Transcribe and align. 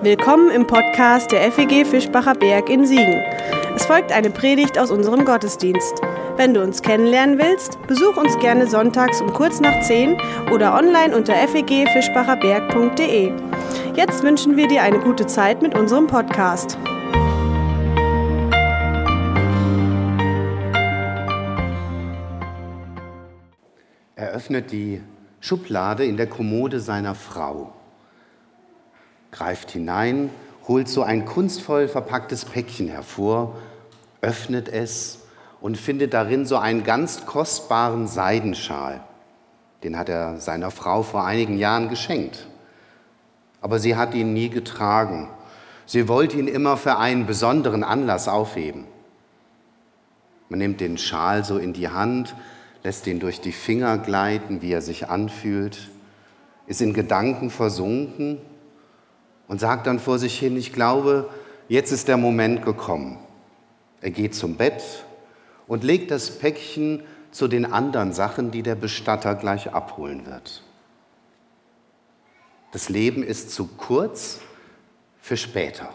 Willkommen 0.00 0.52
im 0.52 0.64
Podcast 0.64 1.32
der 1.32 1.50
FEG 1.50 1.84
Fischbacher 1.84 2.34
Berg 2.34 2.70
in 2.70 2.86
Siegen. 2.86 3.20
Es 3.74 3.84
folgt 3.84 4.12
eine 4.12 4.30
Predigt 4.30 4.78
aus 4.78 4.92
unserem 4.92 5.24
Gottesdienst. 5.24 6.00
Wenn 6.36 6.54
du 6.54 6.62
uns 6.62 6.82
kennenlernen 6.82 7.36
willst, 7.36 7.84
besuch 7.88 8.16
uns 8.16 8.38
gerne 8.38 8.68
sonntags 8.68 9.20
um 9.20 9.32
kurz 9.32 9.58
nach 9.58 9.80
10 9.80 10.16
oder 10.52 10.76
online 10.78 11.16
unter 11.16 11.34
fegfischbacherberg.de. 11.34 13.32
Jetzt 13.96 14.22
wünschen 14.22 14.56
wir 14.56 14.68
dir 14.68 14.84
eine 14.84 15.00
gute 15.00 15.26
Zeit 15.26 15.62
mit 15.62 15.76
unserem 15.76 16.06
Podcast. 16.06 16.78
Er 24.14 24.30
öffnet 24.30 24.70
die 24.70 25.02
Schublade 25.40 26.04
in 26.04 26.16
der 26.16 26.28
Kommode 26.28 26.78
seiner 26.78 27.16
Frau 27.16 27.72
greift 29.30 29.70
hinein, 29.70 30.30
holt 30.66 30.88
so 30.88 31.02
ein 31.02 31.24
kunstvoll 31.24 31.88
verpacktes 31.88 32.44
Päckchen 32.44 32.88
hervor, 32.88 33.56
öffnet 34.20 34.68
es 34.68 35.20
und 35.60 35.76
findet 35.76 36.14
darin 36.14 36.46
so 36.46 36.56
einen 36.56 36.84
ganz 36.84 37.26
kostbaren 37.26 38.06
Seidenschal. 38.06 39.00
Den 39.82 39.96
hat 39.96 40.08
er 40.08 40.38
seiner 40.40 40.70
Frau 40.70 41.02
vor 41.02 41.24
einigen 41.24 41.56
Jahren 41.56 41.88
geschenkt. 41.88 42.46
Aber 43.60 43.78
sie 43.78 43.96
hat 43.96 44.14
ihn 44.14 44.32
nie 44.32 44.50
getragen. 44.50 45.28
Sie 45.86 46.08
wollte 46.08 46.36
ihn 46.36 46.48
immer 46.48 46.76
für 46.76 46.98
einen 46.98 47.26
besonderen 47.26 47.82
Anlass 47.82 48.28
aufheben. 48.28 48.84
Man 50.48 50.58
nimmt 50.58 50.80
den 50.80 50.98
Schal 50.98 51.44
so 51.44 51.58
in 51.58 51.72
die 51.72 51.88
Hand, 51.88 52.34
lässt 52.82 53.06
ihn 53.06 53.20
durch 53.20 53.40
die 53.40 53.52
Finger 53.52 53.98
gleiten, 53.98 54.62
wie 54.62 54.72
er 54.72 54.82
sich 54.82 55.08
anfühlt, 55.08 55.90
ist 56.66 56.80
in 56.80 56.92
Gedanken 56.92 57.50
versunken 57.50 58.38
und 59.48 59.60
sagt 59.60 59.86
dann 59.86 59.98
vor 59.98 60.18
sich 60.18 60.38
hin, 60.38 60.56
ich 60.56 60.72
glaube, 60.72 61.28
jetzt 61.68 61.90
ist 61.90 62.06
der 62.06 62.18
Moment 62.18 62.64
gekommen. 62.64 63.18
Er 64.00 64.10
geht 64.10 64.34
zum 64.34 64.56
Bett 64.56 64.82
und 65.66 65.82
legt 65.82 66.10
das 66.10 66.38
Päckchen 66.38 67.02
zu 67.30 67.48
den 67.48 67.66
anderen 67.66 68.12
Sachen, 68.12 68.50
die 68.50 68.62
der 68.62 68.74
Bestatter 68.74 69.34
gleich 69.34 69.72
abholen 69.72 70.26
wird. 70.26 70.62
Das 72.72 72.88
Leben 72.88 73.22
ist 73.22 73.50
zu 73.50 73.66
kurz 73.66 74.40
für 75.20 75.36
später. 75.36 75.88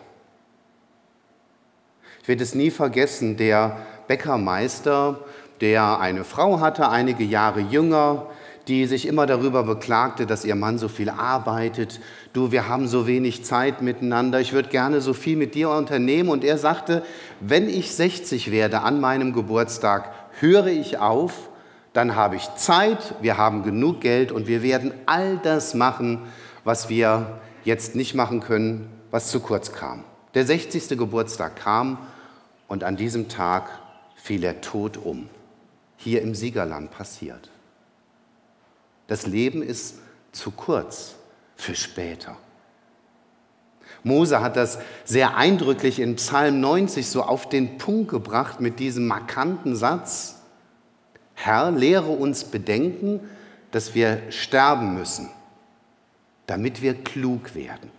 Ich 2.22 2.28
werde 2.28 2.44
es 2.44 2.56
nie 2.56 2.72
vergessen, 2.72 3.38
der 3.38 3.78
Bäckermeister, 4.08 5.20
der 5.62 6.00
eine 6.00 6.24
Frau 6.24 6.60
hatte, 6.60 6.90
einige 6.90 7.24
Jahre 7.24 7.60
jünger, 7.60 8.28
die 8.68 8.86
sich 8.86 9.08
immer 9.08 9.26
darüber 9.26 9.64
beklagte, 9.64 10.26
dass 10.26 10.46
ihr 10.46 10.56
Mann 10.56 10.78
so 10.78 10.88
viel 10.88 11.10
arbeitet. 11.10 12.00
Du, 12.32 12.52
wir 12.52 12.68
haben 12.68 12.88
so 12.88 13.08
wenig 13.08 13.44
Zeit 13.44 13.82
miteinander. 13.82 14.40
Ich 14.40 14.54
würde 14.54 14.70
gerne 14.70 15.02
so 15.02 15.14
viel 15.14 15.36
mit 15.36 15.54
dir 15.56 15.70
unternehmen. 15.70 16.30
Und 16.30 16.44
er 16.44 16.58
sagte, 16.58 17.04
wenn 17.42 17.68
ich 17.68 17.94
60 17.94 18.52
werde 18.52 18.82
an 18.82 19.02
meinem 19.02 19.34
Geburtstag, 19.34 20.14
höre 20.40 20.68
ich 20.68 20.98
auf, 20.98 21.50
dann 21.92 22.16
habe 22.16 22.38
ich 22.38 22.56
Zeit, 22.56 23.16
wir 23.22 23.38
haben 23.38 23.64
genug 23.64 24.02
Geld 24.02 24.32
und 24.32 24.48
wir 24.48 24.64
werden 24.64 24.94
all 25.06 25.40
das 25.44 25.74
machen, 25.74 26.20
was 26.64 26.90
wir 26.90 27.40
jetzt 27.66 27.96
nicht 27.96 28.16
machen 28.16 28.40
können, 28.40 28.90
was 29.12 29.30
zu 29.30 29.42
kurz 29.42 29.74
kam. 29.74 30.04
Der 30.34 30.46
60. 30.46 30.98
Geburtstag 30.98 31.58
kam 31.58 31.98
und 32.68 32.84
an 32.84 32.96
diesem 32.96 33.28
Tag 33.28 33.70
fiel 34.16 34.44
er 34.44 34.62
tot 34.62 34.98
um. 34.98 35.30
Hier 35.98 36.22
im 36.22 36.34
Siegerland 36.34 36.90
passiert. 36.90 37.53
Das 39.14 39.28
Leben 39.28 39.62
ist 39.62 40.00
zu 40.32 40.50
kurz 40.50 41.14
für 41.56 41.76
später. 41.76 42.36
Mose 44.02 44.42
hat 44.42 44.56
das 44.56 44.80
sehr 45.06 45.38
eindrücklich 45.38 46.00
in 46.00 46.16
Psalm 46.16 46.60
90 46.62 47.06
so 47.06 47.22
auf 47.22 47.48
den 47.48 47.78
Punkt 47.78 48.10
gebracht 48.10 48.60
mit 48.60 48.80
diesem 48.80 49.06
markanten 49.06 49.76
Satz. 49.76 50.42
Herr, 51.36 51.70
lehre 51.70 52.10
uns 52.10 52.46
bedenken, 52.46 53.20
dass 53.70 53.94
wir 53.94 54.20
sterben 54.32 54.96
müssen, 54.96 55.30
damit 56.48 56.82
wir 56.82 56.96
klug 56.96 57.54
werden. 57.54 57.92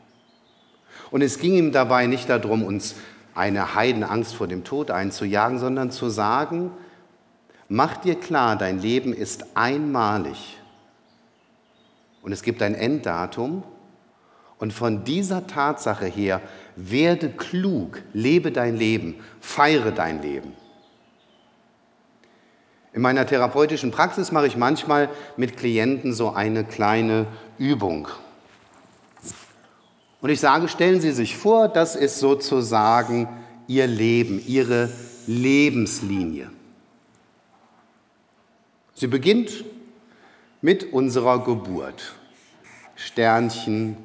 Und 1.12 1.22
es 1.22 1.38
ging 1.38 1.54
ihm 1.54 1.70
dabei 1.70 2.08
nicht 2.08 2.28
darum, 2.28 2.64
uns 2.64 2.96
eine 3.36 3.76
Heidenangst 3.76 4.34
vor 4.34 4.48
dem 4.48 4.64
Tod 4.64 4.90
einzujagen, 4.90 5.60
sondern 5.60 5.92
zu 5.92 6.08
sagen, 6.08 6.72
mach 7.68 7.98
dir 7.98 8.16
klar, 8.16 8.56
dein 8.56 8.80
Leben 8.80 9.12
ist 9.12 9.56
einmalig 9.56 10.58
und 12.24 12.32
es 12.32 12.42
gibt 12.42 12.62
ein 12.62 12.74
Enddatum. 12.74 13.62
Und 14.58 14.72
von 14.72 15.04
dieser 15.04 15.46
Tatsache 15.46 16.06
her, 16.06 16.40
werde 16.74 17.28
klug, 17.28 18.02
lebe 18.12 18.50
dein 18.50 18.76
Leben, 18.76 19.16
feiere 19.40 19.92
dein 19.92 20.22
Leben. 20.22 20.52
In 22.94 23.02
meiner 23.02 23.26
therapeutischen 23.26 23.90
Praxis 23.90 24.32
mache 24.32 24.46
ich 24.46 24.56
manchmal 24.56 25.10
mit 25.36 25.56
Klienten 25.56 26.14
so 26.14 26.30
eine 26.30 26.64
kleine 26.64 27.26
Übung. 27.58 28.08
Und 30.20 30.30
ich 30.30 30.40
sage, 30.40 30.68
stellen 30.68 31.00
Sie 31.00 31.12
sich 31.12 31.36
vor, 31.36 31.68
das 31.68 31.96
ist 31.96 32.18
sozusagen 32.20 33.28
Ihr 33.66 33.86
Leben, 33.86 34.42
Ihre 34.46 34.88
Lebenslinie. 35.26 36.50
Sie 38.94 39.08
beginnt 39.08 39.64
mit 40.64 40.94
unserer 40.94 41.44
Geburt. 41.44 42.14
Sternchen. 42.96 43.98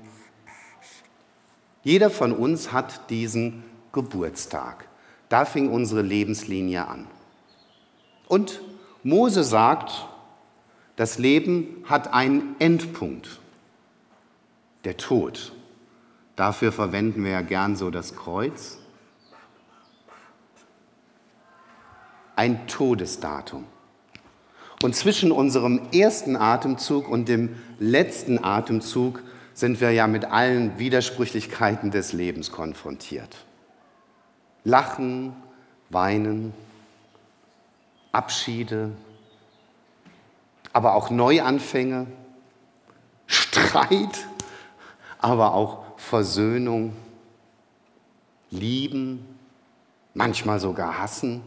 Jeder 1.84 2.10
von 2.10 2.34
uns 2.34 2.74
hat 2.74 3.10
diesen 3.10 3.64
Geburtstag. 3.94 4.86
Da 5.30 5.46
fing 5.46 5.70
unsere 5.70 6.02
Lebenslinie 6.02 6.86
an. 6.86 7.08
Und 8.28 8.60
Mose 9.04 9.46
sagt, 9.46 10.06
das 10.98 11.18
Leben 11.18 11.86
hat 11.86 12.14
einen 12.14 12.58
Endpunkt, 12.60 13.40
der 14.84 14.98
Tod. 14.98 15.54
Dafür 16.36 16.74
verwenden 16.74 17.24
wir 17.24 17.32
ja 17.32 17.42
gern 17.42 17.78
so 17.78 17.90
das 17.90 18.18
Kreuz. 18.18 18.80
Ein 22.36 22.68
Todesdatum. 22.68 23.64
Und 24.82 24.96
zwischen 24.96 25.32
unserem 25.32 25.82
ersten 25.92 26.38
Atemzug 26.38 27.10
und 27.10 27.28
dem 27.28 27.56
letzten 27.80 28.42
Atemzug 28.44 29.22
sind 29.54 29.82
wir 29.82 29.92
ja 29.92 30.08
mit 30.08 30.24
allen 30.24 30.80
Widersprüchlichkeiten 30.80 31.92
des 31.92 32.14
Lebens 32.14 32.52
konfrontiert. 32.52 33.36
Lachen, 34.64 35.36
weinen, 35.90 36.54
Abschiede, 38.14 38.92
aber 40.72 40.96
auch 40.96 41.10
Neuanfänge, 41.10 42.08
Streit, 43.28 44.28
aber 45.20 45.54
auch 45.54 45.84
Versöhnung, 45.98 46.96
Lieben, 48.50 49.26
manchmal 50.14 50.60
sogar 50.60 50.98
Hassen. 51.00 51.42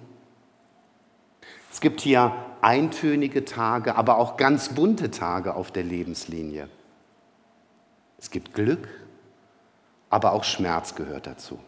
Es 1.73 1.81
gibt 1.81 2.03
hier 2.03 2.33
eintönige 2.63 3.45
Tage, 3.45 3.97
aber 3.97 4.19
auch 4.19 4.37
ganz 4.37 4.71
bunte 4.71 5.11
Tage 5.11 5.55
auf 5.55 5.71
der 5.71 5.83
Lebenslinie. 5.83 6.69
Es 8.19 8.31
gibt 8.31 8.55
Glück, 8.55 8.89
aber 10.09 10.33
auch 10.33 10.45
Schmerz 10.45 10.95
gehört 10.95 11.27
dazu. 11.27 11.59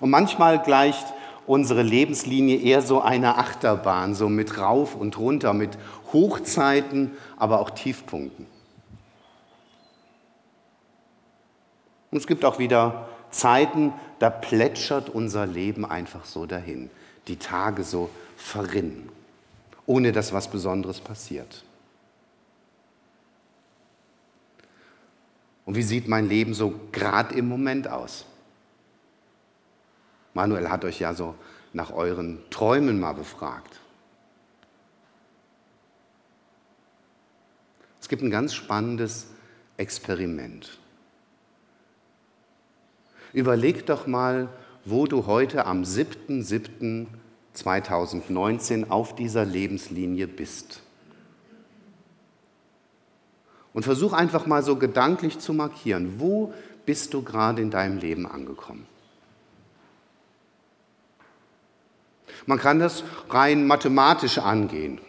Und 0.00 0.10
manchmal 0.10 0.62
gleicht 0.62 1.06
unsere 1.46 1.82
Lebenslinie 1.82 2.58
eher 2.58 2.82
so 2.82 3.02
einer 3.02 3.38
Achterbahn, 3.38 4.14
so 4.14 4.28
mit 4.28 4.58
rauf 4.58 4.96
und 4.96 5.18
runter, 5.18 5.52
mit 5.52 5.78
Hochzeiten, 6.12 7.12
aber 7.36 7.60
auch 7.60 7.70
Tiefpunkten. 7.70 8.46
Und 12.10 12.18
es 12.18 12.26
gibt 12.26 12.44
auch 12.44 12.58
wieder 12.58 13.08
Zeiten, 13.30 13.92
da 14.18 14.30
plätschert 14.30 15.10
unser 15.10 15.46
Leben 15.46 15.84
einfach 15.84 16.24
so 16.24 16.46
dahin. 16.46 16.90
Die 17.28 17.36
Tage 17.36 17.84
so 17.84 18.08
verrinnen, 18.36 19.08
ohne 19.86 20.12
dass 20.12 20.32
was 20.32 20.50
Besonderes 20.50 21.00
passiert. 21.00 21.64
Und 25.64 25.74
wie 25.74 25.82
sieht 25.82 26.06
mein 26.06 26.28
Leben 26.28 26.54
so 26.54 26.78
gerade 26.92 27.34
im 27.34 27.48
Moment 27.48 27.88
aus? 27.88 28.24
Manuel 30.32 30.70
hat 30.70 30.84
euch 30.84 31.00
ja 31.00 31.12
so 31.12 31.34
nach 31.72 31.92
euren 31.92 32.38
Träumen 32.50 33.00
mal 33.00 33.14
befragt. 33.14 33.80
Es 38.00 38.08
gibt 38.08 38.22
ein 38.22 38.30
ganz 38.30 38.54
spannendes 38.54 39.26
Experiment. 39.76 40.78
Überleg 43.32 43.84
doch 43.86 44.06
mal, 44.06 44.48
wo 44.84 45.06
du 45.06 45.26
heute 45.26 45.66
am 45.66 45.82
7.7. 45.82 47.08
2019 47.56 48.90
auf 48.90 49.14
dieser 49.14 49.44
Lebenslinie 49.44 50.26
bist. 50.26 50.80
Und 53.72 53.84
versuch 53.84 54.12
einfach 54.12 54.46
mal 54.46 54.62
so 54.62 54.76
gedanklich 54.76 55.38
zu 55.38 55.52
markieren, 55.52 56.14
wo 56.18 56.54
bist 56.86 57.12
du 57.12 57.22
gerade 57.22 57.60
in 57.60 57.70
deinem 57.70 57.98
Leben 57.98 58.26
angekommen? 58.26 58.86
Man 62.46 62.58
kann 62.58 62.78
das 62.78 63.02
rein 63.28 63.66
mathematisch 63.66 64.38
angehen. 64.38 65.00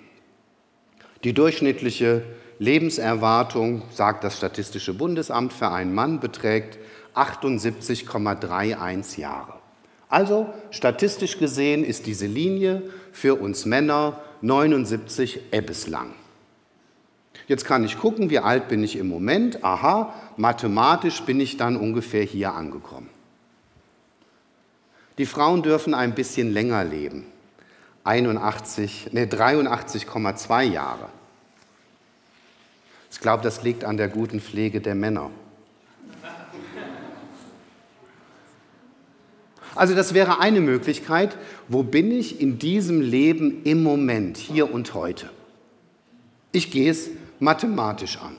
Die 1.23 1.33
durchschnittliche 1.33 2.23
Lebenserwartung, 2.59 3.83
sagt 3.91 4.23
das 4.23 4.38
Statistische 4.38 4.94
Bundesamt, 4.94 5.53
für 5.53 5.69
einen 5.69 5.94
Mann 5.94 6.19
beträgt 6.19 6.79
78,31 7.13 9.19
Jahre. 9.19 9.56
Also 10.09 10.54
statistisch 10.71 11.38
gesehen 11.38 11.83
ist 11.83 12.06
diese 12.06 12.27
Linie 12.27 12.83
für 13.12 13.36
uns 13.36 13.65
Männer 13.65 14.21
79 14.42 15.42
Ebbes 15.51 15.88
lang. 15.88 16.13
Jetzt 17.48 17.65
kann 17.65 17.83
ich 17.83 17.98
gucken, 17.98 18.30
wie 18.30 18.39
alt 18.39 18.68
bin 18.68 18.83
ich 18.83 18.98
im 18.98 19.07
Moment. 19.07 19.63
Aha, 19.63 20.13
mathematisch 20.38 21.21
bin 21.21 21.39
ich 21.39 21.57
dann 21.57 21.77
ungefähr 21.77 22.24
hier 22.24 22.54
angekommen. 22.54 23.09
Die 25.18 25.25
Frauen 25.25 25.63
dürfen 25.63 25.94
ein 25.94 26.13
bisschen 26.13 26.51
länger 26.51 26.83
leben. 26.83 27.25
81, 28.04 29.09
nee, 29.12 29.24
83,2 29.24 30.63
Jahre. 30.63 31.09
Ich 33.12 33.19
glaube, 33.19 33.44
das 33.44 33.63
liegt 33.63 33.83
an 33.83 33.98
der 33.98 34.09
guten 34.09 34.39
Pflege 34.39 34.80
der 34.80 34.95
Männer. 34.95 35.31
Also 39.77 39.95
das 39.95 40.13
wäre 40.13 40.39
eine 40.39 40.62
Möglichkeit. 40.62 41.38
Wo 41.68 41.83
bin 41.83 42.12
ich 42.12 42.41
in 42.41 42.59
diesem 42.59 43.01
Leben 43.01 43.62
im 43.63 43.83
Moment, 43.83 44.38
hier 44.38 44.74
und 44.74 44.94
heute? 44.94 45.29
Ich 46.51 46.71
gehe 46.71 46.89
es 46.89 47.09
mathematisch 47.39 48.18
an. 48.18 48.35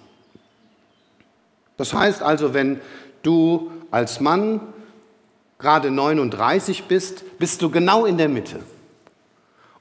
Das 1.77 1.95
heißt 1.95 2.23
also, 2.23 2.55
wenn 2.55 2.81
du 3.23 3.71
als 3.91 4.21
Mann 4.21 4.61
gerade 5.59 5.91
39 5.91 6.85
bist, 6.85 7.39
bist 7.39 7.63
du 7.63 7.71
genau 7.71 8.05
in 8.05 8.19
der 8.19 8.29
Mitte. 8.29 8.61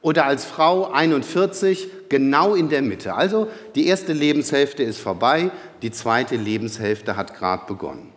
Oder 0.02 0.26
als 0.26 0.46
Frau 0.46 0.92
41 0.92 1.90
genau 2.10 2.56
in 2.56 2.70
der 2.70 2.82
Mitte. 2.82 3.16
Also 3.16 3.48
die 3.76 3.88
erste 3.88 4.14
Lebenshälfte 4.14 4.84
ist 4.84 5.00
vorbei, 5.00 5.52
die 5.82 5.92
zweite 5.92 6.36
Lebenshälfte 6.36 7.18
hat 7.18 7.36
gerade 7.36 7.66
begonnen. 7.68 8.14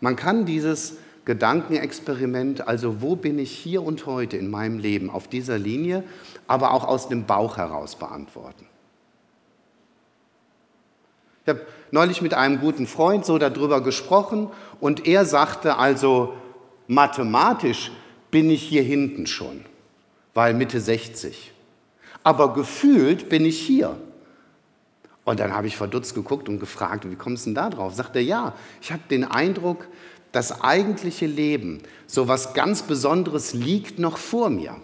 Man 0.00 0.16
kann 0.16 0.46
dieses 0.46 0.96
Gedankenexperiment, 1.24 2.68
also 2.68 3.00
wo 3.00 3.16
bin 3.16 3.38
ich 3.38 3.50
hier 3.50 3.82
und 3.82 4.06
heute 4.06 4.36
in 4.36 4.50
meinem 4.50 4.78
Leben 4.78 5.10
auf 5.10 5.28
dieser 5.28 5.58
Linie, 5.58 6.04
aber 6.46 6.72
auch 6.72 6.84
aus 6.84 7.08
dem 7.08 7.24
Bauch 7.24 7.56
heraus 7.56 7.96
beantworten. 7.96 8.66
Ich 11.44 11.48
habe 11.50 11.62
neulich 11.90 12.22
mit 12.22 12.34
einem 12.34 12.60
guten 12.60 12.86
Freund 12.86 13.24
so 13.24 13.38
darüber 13.38 13.82
gesprochen 13.82 14.50
und 14.80 15.06
er 15.06 15.24
sagte 15.24 15.76
also, 15.76 16.34
mathematisch 16.86 17.90
bin 18.30 18.50
ich 18.50 18.62
hier 18.62 18.82
hinten 18.82 19.26
schon, 19.26 19.64
weil 20.32 20.54
Mitte 20.54 20.80
60. 20.80 21.52
Aber 22.22 22.54
gefühlt 22.54 23.28
bin 23.28 23.44
ich 23.44 23.60
hier. 23.60 23.96
Und 25.24 25.40
dann 25.40 25.54
habe 25.54 25.66
ich 25.66 25.76
verdutzt 25.76 26.14
geguckt 26.14 26.48
und 26.48 26.60
gefragt, 26.60 27.10
wie 27.10 27.16
kommst 27.16 27.46
du 27.46 27.50
denn 27.50 27.54
da 27.54 27.70
drauf? 27.70 27.94
Sagt 27.94 28.14
er, 28.16 28.22
ja, 28.22 28.54
ich 28.82 28.92
habe 28.92 29.02
den 29.10 29.24
Eindruck, 29.24 29.88
das 30.32 30.62
eigentliche 30.62 31.26
Leben, 31.26 31.80
so 32.06 32.28
was 32.28 32.54
ganz 32.54 32.82
Besonderes 32.82 33.54
liegt 33.54 33.98
noch 33.98 34.18
vor 34.18 34.50
mir. 34.50 34.76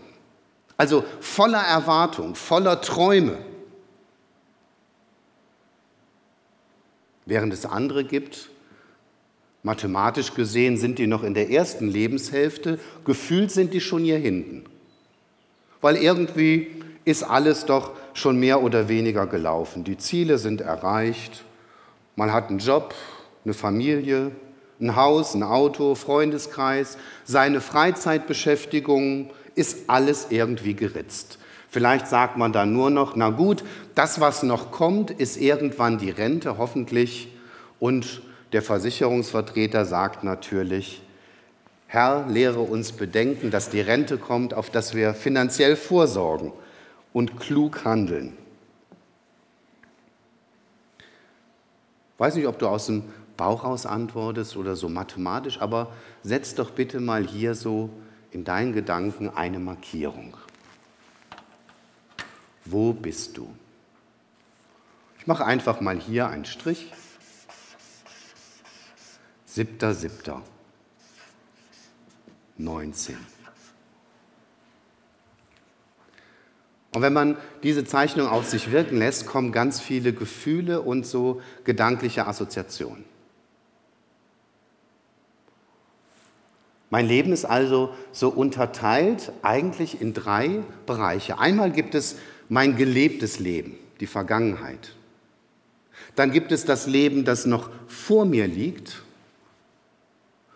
Also 0.77 1.05
voller 1.21 1.61
Erwartung, 1.61 2.35
voller 2.35 2.81
Träume. 2.81 3.37
Während 7.27 7.53
es 7.53 7.67
andere 7.67 8.05
gibt, 8.05 8.49
mathematisch 9.63 10.35
gesehen 10.35 10.79
sind 10.79 10.99
die 10.99 11.07
noch 11.07 11.23
in 11.23 11.35
der 11.35 11.51
ersten 11.51 11.89
Lebenshälfte, 11.89 12.79
gefühlt 13.05 13.51
sind 13.51 13.75
die 13.75 13.81
schon 13.81 14.05
hier 14.05 14.19
hinten. 14.19 14.65
Weil 15.81 15.97
irgendwie 15.97 16.83
ist 17.05 17.25
alles 17.25 17.67
doch 17.67 17.93
schon 18.15 18.39
mehr 18.39 18.63
oder 18.63 18.89
weniger 18.89 19.27
gelaufen. 19.27 19.85
Die 19.85 19.99
Ziele 19.99 20.39
sind 20.39 20.61
erreicht, 20.61 21.45
man 22.17 22.33
hat 22.33 22.49
einen 22.49 22.59
Job, 22.59 22.95
eine 23.45 23.55
Familie, 23.55 24.33
ein 24.81 24.97
Haus, 24.97 25.35
ein 25.35 25.43
Auto, 25.43 25.95
Freundeskreis, 25.95 26.99
seine 27.25 27.61
Freizeitbeschäftigung, 27.61 29.31
ist 29.55 29.89
alles 29.89 30.27
irgendwie 30.31 30.75
geritzt. 30.75 31.39
Vielleicht 31.69 32.09
sagt 32.09 32.37
man 32.37 32.53
dann 32.53 32.73
nur 32.73 32.91
noch, 32.91 33.15
na 33.15 33.31
gut, 33.31 33.63
das, 33.95 34.21
was 34.21 34.43
noch 34.43 34.73
kommt, 34.73 35.11
ist 35.11 35.37
irgendwann 35.37 35.99
die 35.99 36.11
Rente, 36.11 36.59
hoffentlich. 36.59 37.29
Und 37.79 38.23
der 38.53 38.63
Versicherungsvertreter 38.63 39.85
sagt 39.85 40.25
natürlich, 40.25 41.03
Herr, 41.87 42.27
lehre 42.29 42.61
uns 42.61 42.93
bedenken, 42.93 43.51
dass 43.51 43.71
die 43.71 43.81
Rente 43.81 44.19
kommt, 44.19 44.55
auf 44.55 44.71
das 44.71 44.95
wir 44.95 45.15
finanziell 45.15 45.77
vorsorgen 45.77 46.53
und 47.13 47.39
klug 47.39 47.85
handeln. 47.85 48.37
Weiß 52.19 52.35
nicht, 52.35 52.47
ob 52.47 52.59
du 52.59 52.69
aus 52.69 52.87
dem 52.87 53.05
Bauch 53.37 53.65
raus 53.65 53.87
antwortest 53.87 54.57
oder 54.57 54.77
so 54.77 54.89
mathematisch, 54.89 55.61
aber 55.61 55.93
setz 56.23 56.55
doch 56.55 56.71
bitte 56.73 57.01
mal 57.01 57.27
hier 57.27 57.55
so 57.55 57.89
in 58.31 58.45
deinen 58.45 58.73
Gedanken 58.75 59.31
eine 59.31 59.59
Markierung. 59.59 60.37
Wo 62.67 62.93
bist 62.93 63.37
du? 63.39 63.53
Ich 65.19 65.27
mache 65.27 65.45
einfach 65.45 65.81
mal 65.81 65.99
hier 65.99 66.29
einen 66.29 66.45
Strich. 66.45 66.93
Siebter, 69.47 69.95
siebter. 69.95 70.43
19. 72.59 73.17
Und 76.93 77.03
wenn 77.03 77.13
man 77.13 77.37
diese 77.63 77.85
Zeichnung 77.85 78.27
auf 78.27 78.49
sich 78.49 78.73
wirken 78.73 78.99
lässt, 78.99 79.27
kommen 79.27 79.53
ganz 79.53 79.81
viele 79.81 80.13
Gefühle 80.13 80.83
und 80.83 81.07
so 81.07 81.41
gedankliche 81.65 82.27
Assoziationen. 82.27 83.05
Mein 86.91 87.07
Leben 87.07 87.33
ist 87.33 87.45
also 87.45 87.95
so 88.11 88.29
unterteilt 88.29 89.33
eigentlich 89.43 90.01
in 90.01 90.13
drei 90.13 90.63
Bereiche. 90.87 91.39
Einmal 91.39 91.71
gibt 91.71 91.95
es 91.95 92.17
mein 92.49 92.77
gelebtes 92.77 93.39
Leben, 93.39 93.77
die 94.01 94.09
Vergangenheit. 94.09 94.97
Dann 96.17 96.33
gibt 96.33 96.51
es 96.51 96.65
das 96.65 96.89
Leben, 96.89 97.25
das 97.25 97.47
noch 97.47 97.71
vor 97.87 98.25
mir 98.25 98.49
liegt. 98.49 99.05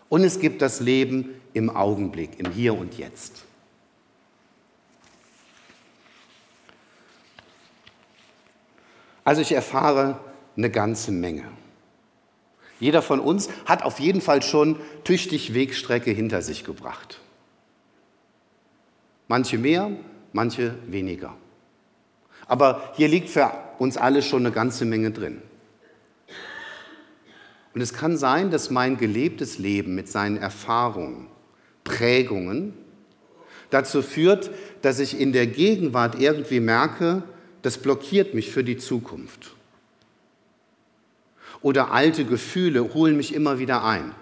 Und 0.09 0.25
es 0.25 0.41
gibt 0.41 0.61
das 0.61 0.81
Leben 0.81 1.29
im 1.53 1.69
Augenblick, 1.69 2.37
im 2.37 2.51
Hier 2.51 2.77
und 2.77 2.97
Jetzt. 2.97 3.45
Also 9.25 9.41
ich 9.41 9.51
erfahre 9.51 10.19
eine 10.55 10.69
ganze 10.69 11.11
Menge. 11.11 11.43
Jeder 12.79 13.01
von 13.01 13.19
uns 13.19 13.49
hat 13.65 13.83
auf 13.83 13.99
jeden 13.99 14.21
Fall 14.21 14.41
schon 14.41 14.77
tüchtig 15.03 15.53
Wegstrecke 15.53 16.11
hinter 16.11 16.41
sich 16.41 16.63
gebracht. 16.63 17.19
Manche 19.27 19.57
mehr, 19.57 19.91
manche 20.31 20.75
weniger. 20.87 21.35
Aber 22.47 22.93
hier 22.95 23.07
liegt 23.07 23.29
für 23.29 23.51
uns 23.79 23.97
alle 23.97 24.21
schon 24.21 24.45
eine 24.45 24.53
ganze 24.53 24.85
Menge 24.85 25.11
drin. 25.11 25.41
Und 27.73 27.81
es 27.81 27.93
kann 27.93 28.17
sein, 28.17 28.51
dass 28.51 28.69
mein 28.69 28.97
gelebtes 28.97 29.57
Leben 29.57 29.95
mit 29.95 30.07
seinen 30.07 30.37
Erfahrungen, 30.37 31.27
Prägungen 31.83 32.73
dazu 33.69 34.01
führt, 34.01 34.51
dass 34.81 34.99
ich 34.99 35.19
in 35.19 35.33
der 35.33 35.47
Gegenwart 35.47 36.19
irgendwie 36.19 36.59
merke, 36.59 37.23
das 37.65 37.79
blockiert 37.79 38.35
mich 38.35 38.51
für 38.51 38.63
die 38.63 38.77
Zukunft 38.77 39.55
oder 41.65 41.91
alte 41.91 42.25
Gefühle 42.25 42.93
holen 42.93 43.17
mich 43.17 43.33
immer 43.33 43.57
wieder 43.57 43.83
ein. 43.83 44.13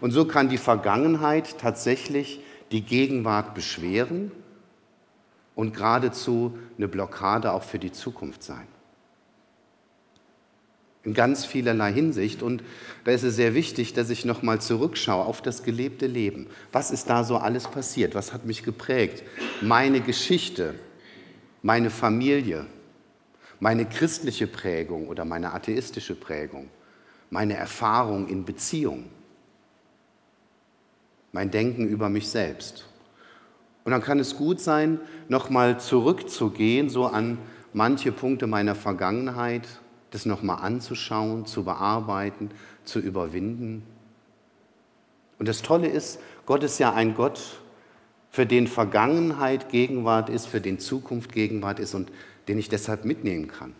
Und 0.00 0.10
so 0.10 0.26
kann 0.26 0.50
die 0.50 0.58
Vergangenheit 0.58 1.56
tatsächlich 1.58 2.40
die 2.72 2.82
Gegenwart 2.82 3.54
beschweren 3.54 4.32
und 5.54 5.74
geradezu 5.74 6.58
eine 6.76 6.88
Blockade 6.88 7.52
auch 7.52 7.62
für 7.62 7.78
die 7.78 7.92
Zukunft 7.92 8.42
sein. 8.42 8.66
In 11.04 11.14
ganz 11.14 11.46
vielerlei 11.46 11.90
Hinsicht. 11.90 12.42
Und 12.42 12.62
da 13.04 13.12
ist 13.12 13.22
es 13.22 13.36
sehr 13.36 13.54
wichtig, 13.54 13.94
dass 13.94 14.10
ich 14.10 14.26
nochmal 14.26 14.60
zurückschaue 14.60 15.24
auf 15.24 15.40
das 15.40 15.62
gelebte 15.62 16.06
Leben. 16.06 16.48
Was 16.70 16.90
ist 16.90 17.08
da 17.08 17.24
so 17.24 17.38
alles 17.38 17.66
passiert? 17.68 18.14
Was 18.14 18.34
hat 18.34 18.44
mich 18.44 18.62
geprägt? 18.62 19.22
Meine 19.62 20.02
Geschichte, 20.02 20.74
meine 21.64 21.88
Familie, 21.88 22.66
meine 23.58 23.86
christliche 23.86 24.46
Prägung 24.46 25.08
oder 25.08 25.24
meine 25.24 25.54
atheistische 25.54 26.14
Prägung, 26.14 26.68
meine 27.30 27.54
Erfahrung 27.54 28.28
in 28.28 28.44
Beziehung, 28.44 29.06
mein 31.32 31.50
Denken 31.50 31.88
über 31.88 32.10
mich 32.10 32.28
selbst. 32.28 32.84
Und 33.82 33.92
dann 33.92 34.02
kann 34.02 34.18
es 34.18 34.36
gut 34.36 34.60
sein, 34.60 35.00
nochmal 35.28 35.80
zurückzugehen, 35.80 36.90
so 36.90 37.06
an 37.06 37.38
manche 37.72 38.12
Punkte 38.12 38.46
meiner 38.46 38.74
Vergangenheit, 38.74 39.66
das 40.10 40.26
nochmal 40.26 40.58
anzuschauen, 40.62 41.46
zu 41.46 41.64
bearbeiten, 41.64 42.50
zu 42.84 42.98
überwinden. 42.98 43.84
Und 45.38 45.48
das 45.48 45.62
Tolle 45.62 45.88
ist, 45.88 46.20
Gott 46.44 46.62
ist 46.62 46.78
ja 46.78 46.92
ein 46.92 47.14
Gott, 47.14 47.40
für 48.34 48.46
den 48.46 48.66
Vergangenheit 48.66 49.68
Gegenwart 49.68 50.28
ist, 50.28 50.46
für 50.46 50.60
den 50.60 50.80
Zukunft 50.80 51.32
Gegenwart 51.32 51.78
ist 51.78 51.94
und 51.94 52.10
den 52.48 52.58
ich 52.58 52.68
deshalb 52.68 53.04
mitnehmen 53.04 53.46
kann. 53.46 53.76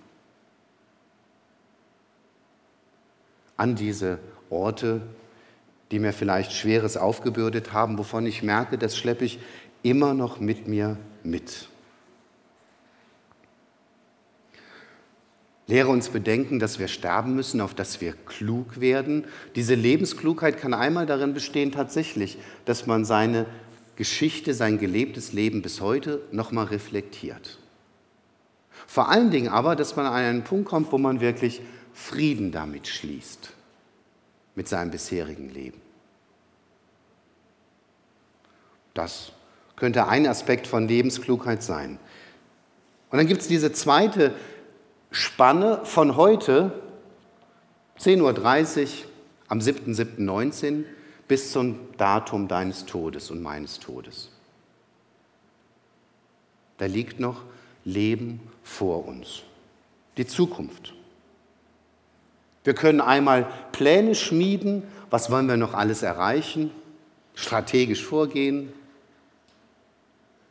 An 3.57 3.75
diese 3.75 4.21
Orte, 4.51 5.03
die 5.91 5.99
mir 5.99 6.13
vielleicht 6.13 6.53
Schweres 6.53 6.97
aufgebürdet 6.97 7.73
haben, 7.73 7.99
wovon 7.99 8.27
ich 8.27 8.45
merke, 8.45 8.79
das 8.79 8.97
schleppe 8.97 9.25
ich 9.25 9.41
immer 9.83 10.15
noch 10.15 10.39
mit 10.39 10.69
mir 10.69 10.99
mit. 11.25 11.69
Lehre 15.67 15.89
uns 15.89 16.11
bedenken, 16.11 16.61
dass 16.61 16.79
wir 16.79 16.87
sterben 16.87 17.35
müssen, 17.35 17.61
auf 17.61 17.75
dass 17.75 18.01
wir 18.01 18.13
klug 18.13 18.81
werden. 18.81 19.25
Diese 19.57 19.75
Lebensklugheit 19.75 20.59
kann 20.59 20.75
einmal 20.75 21.07
darin 21.07 21.35
bestehen, 21.35 21.73
tatsächlich, 21.73 22.39
dass 22.67 22.87
man 22.87 23.05
seine 23.05 23.47
Geschichte, 23.97 24.55
sein 24.55 24.79
gelebtes 24.79 25.33
Leben 25.33 25.63
bis 25.63 25.81
heute 25.81 26.23
nochmal 26.33 26.67
reflektiert. 26.67 27.59
Vor 28.87 29.09
allen 29.09 29.31
Dingen 29.31 29.49
aber, 29.49 29.77
dass 29.77 29.97
man 29.97 30.07
an 30.07 30.15
einen 30.15 30.45
Punkt 30.45 30.69
kommt, 30.69 30.93
wo 30.93 30.99
man 30.99 31.21
wirklich 31.21 31.63
Frieden 31.93 32.51
damit 32.51 32.89
schließt, 32.89 33.53
mit 34.57 34.69
seinem 34.69 34.91
bisherigen 34.91 35.49
Leben. 35.49 35.81
Das 38.95 39.33
könnte 39.77 40.07
ein 40.09 40.27
Aspekt 40.27 40.67
von 40.67 40.87
Lebensklugheit 40.87 41.63
sein. 41.63 41.99
Und 43.11 43.19
dann 43.19 43.27
gibt 43.27 43.43
es 43.43 43.49
diese 43.49 43.73
zweite 43.73 44.35
Spanne 45.11 45.81
von 45.85 46.17
heute, 46.17 46.73
10.30 48.01 48.83
Uhr 48.83 48.89
am 49.49 49.59
7.7.19 49.61 50.85
bis 51.29 51.53
zum 51.53 51.79
Datum 51.97 52.49
deines 52.49 52.87
Todes 52.87 53.31
und 53.31 53.41
meines 53.43 53.79
Todes. 53.81 54.31
Da 56.79 56.87
liegt 56.87 57.21
noch 57.21 57.43
Leben 57.85 58.41
vor 58.63 59.07
uns, 59.07 59.43
die 60.17 60.27
Zukunft. 60.27 60.95
Wir 62.65 62.75
können 62.75 63.01
einmal 63.01 63.47
Pläne 63.73 64.15
schmieden, 64.15 64.83
was 65.11 65.31
wollen 65.31 65.49
wir 65.49 65.57
noch 65.57 65.75
alles 65.75 66.03
erreichen, 66.03 66.71
strategisch 67.35 68.05
vorgehen. 68.05 68.73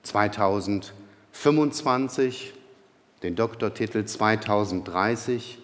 2025 0.03 2.53
den 3.24 3.36
Doktortitel 3.36 4.03
2030, 4.03 5.58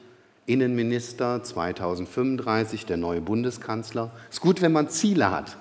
Innenminister 0.50 1.44
2035, 1.44 2.88
der 2.88 2.98
neue 2.98 3.22
Bundeskanzler. 3.22 4.10
Es 4.30 4.38
ist 4.38 4.42
gut, 4.42 4.64
wenn 4.64 4.72
man 4.72 4.90
Ziele 4.90 5.30
hat. 5.30 5.58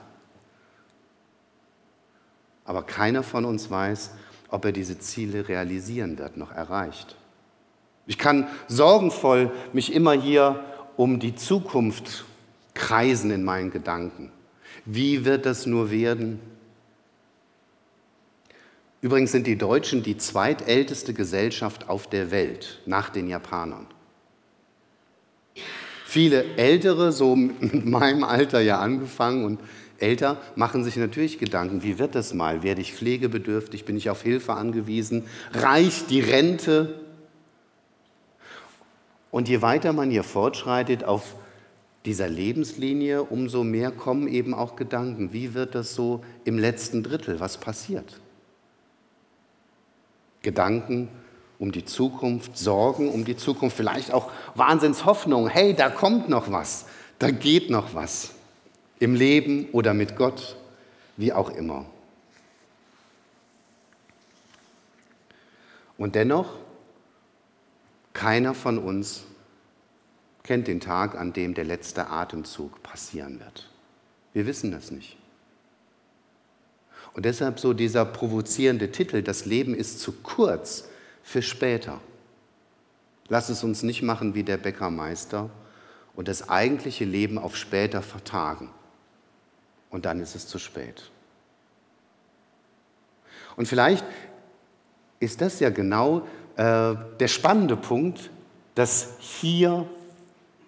Aber 2.65 2.83
keiner 2.83 3.23
von 3.23 3.45
uns 3.45 3.71
weiß, 3.71 4.13
ob 4.49 4.65
er 4.65 4.73
diese 4.73 4.99
Ziele 4.99 5.47
realisieren 5.47 6.19
wird, 6.19 6.39
noch 6.39 6.53
erreicht. 6.53 7.17
Ich 8.07 8.17
kann 8.17 8.47
sorgenvoll 8.67 9.53
mich 9.75 9.93
immer 9.93 10.13
hier 10.13 10.65
um 10.97 11.21
die 11.21 11.35
Zukunft 11.35 12.25
kreisen 12.73 13.31
in 13.31 13.45
meinen 13.45 13.71
Gedanken. 13.71 14.33
Wie 14.87 15.27
wird 15.27 15.45
das 15.45 15.67
nur 15.67 15.91
werden? 15.91 16.41
Übrigens 19.03 19.33
sind 19.33 19.47
die 19.47 19.59
Deutschen 19.59 20.03
die 20.03 20.17
zweitälteste 20.17 21.13
Gesellschaft 21.13 21.91
auf 21.91 22.09
der 22.09 22.31
Welt 22.31 22.81
nach 22.87 23.11
den 23.11 23.29
Japanern. 23.29 23.87
Viele 26.11 26.57
Ältere, 26.57 27.13
so 27.13 27.37
mit 27.37 27.85
meinem 27.85 28.25
Alter 28.25 28.61
ja 28.61 28.79
angefangen 28.79 29.45
und 29.45 29.61
älter, 29.99 30.41
machen 30.57 30.83
sich 30.83 30.97
natürlich 30.97 31.39
Gedanken, 31.39 31.83
wie 31.83 31.99
wird 31.99 32.15
das 32.15 32.33
mal? 32.33 32.63
Werde 32.63 32.81
ich 32.81 32.95
pflegebedürftig? 32.95 33.85
Bin 33.85 33.95
ich 33.99 34.09
auf 34.09 34.23
Hilfe 34.23 34.55
angewiesen? 34.55 35.27
Reicht 35.53 36.09
die 36.09 36.21
Rente? 36.21 36.99
Und 39.31 39.51
je 39.51 39.61
weiter 39.61 39.93
man 39.93 40.11
hier 40.11 40.23
fortschreitet 40.25 41.05
auf 41.05 41.35
dieser 42.07 42.31
Lebenslinie, 42.31 43.23
umso 43.25 43.63
mehr 43.63 43.91
kommen 43.91 44.29
eben 44.29 44.55
auch 44.55 44.77
Gedanken, 44.77 45.35
wie 45.35 45.53
wird 45.53 45.75
das 45.75 45.95
so 45.95 46.25
im 46.47 46.59
letzten 46.59 47.03
Drittel? 47.03 47.39
Was 47.39 47.59
passiert? 47.59 48.19
Gedanken 50.41 51.11
um 51.59 51.73
die 51.73 51.85
Zukunft, 51.85 52.57
Sorgen 52.57 53.11
um 53.11 53.25
die 53.25 53.37
Zukunft, 53.37 53.77
vielleicht 53.77 54.13
auch 54.13 54.31
Wahnsinnshoffnung. 54.55 55.49
Hey, 55.49 55.75
da 55.75 55.91
kommt 55.91 56.29
noch 56.29 56.51
was, 56.53 56.87
da 57.19 57.31
geht 57.31 57.71
noch 57.71 57.95
was. 57.95 58.33
Im 59.01 59.15
Leben 59.15 59.69
oder 59.73 59.95
mit 59.95 60.17
Gott, 60.17 60.57
wie 61.17 61.33
auch 61.33 61.51
immer. 61.51 61.87
Und 65.97 66.15
dennoch, 66.15 66.49
keiner 68.13 68.55
von 68.55 68.79
uns 68.79 69.25
kennt 70.45 70.67
den 70.67 70.81
Tag, 70.81 71.17
an 71.17 71.33
dem 71.33 71.55
der 71.55 71.65
letzte 71.65 72.09
Atemzug 72.09 72.83
passieren 72.83 73.39
wird. 73.41 73.69
Wir 74.33 74.47
wissen 74.47 74.71
das 74.71 74.91
nicht. 74.91 75.17
Und 77.15 77.25
deshalb 77.25 77.59
so 77.59 77.73
dieser 77.73 78.05
provozierende 78.05 78.93
Titel, 78.93 79.23
das 79.23 79.45
Leben 79.45 79.75
ist 79.75 80.01
zu 80.01 80.13
kurz 80.13 80.88
für 81.29 81.43
später. 81.43 82.01
Lass 83.29 83.51
es 83.51 83.63
uns 83.63 83.83
nicht 83.83 84.01
machen 84.01 84.35
wie 84.35 84.45
der 84.45 84.57
Bäckermeister 84.57 85.51
und 86.17 86.27
das 86.27 86.49
eigentliche 86.49 87.05
Leben 87.05 87.37
auf 87.37 87.55
später 87.55 88.01
vertagen. 88.01 88.71
Und 89.91 90.07
dann 90.07 90.21
ist 90.21 90.35
es 90.35 90.47
zu 90.47 90.59
spät. 90.59 91.11
Und 93.57 93.69
vielleicht 93.69 94.07
ist 95.21 95.43
das 95.43 95.61
ja 95.61 95.69
genau 95.69 96.27
äh, 96.57 96.95
der 97.21 97.29
spannende 97.29 97.77
Punkt, 97.77 98.31
das 98.75 99.17
Hier 99.19 99.87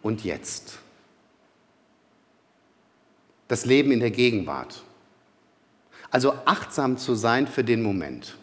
und 0.02 0.24
Jetzt. 0.24 0.78
Das 3.48 3.64
Leben 3.64 3.92
in 3.92 4.00
der 4.00 4.10
Gegenwart. 4.10 4.82
Also 6.10 6.34
achtsam 6.44 6.98
zu 6.98 7.14
sein 7.14 7.46
für 7.46 7.64
den 7.64 7.82
Moment. 7.82 8.36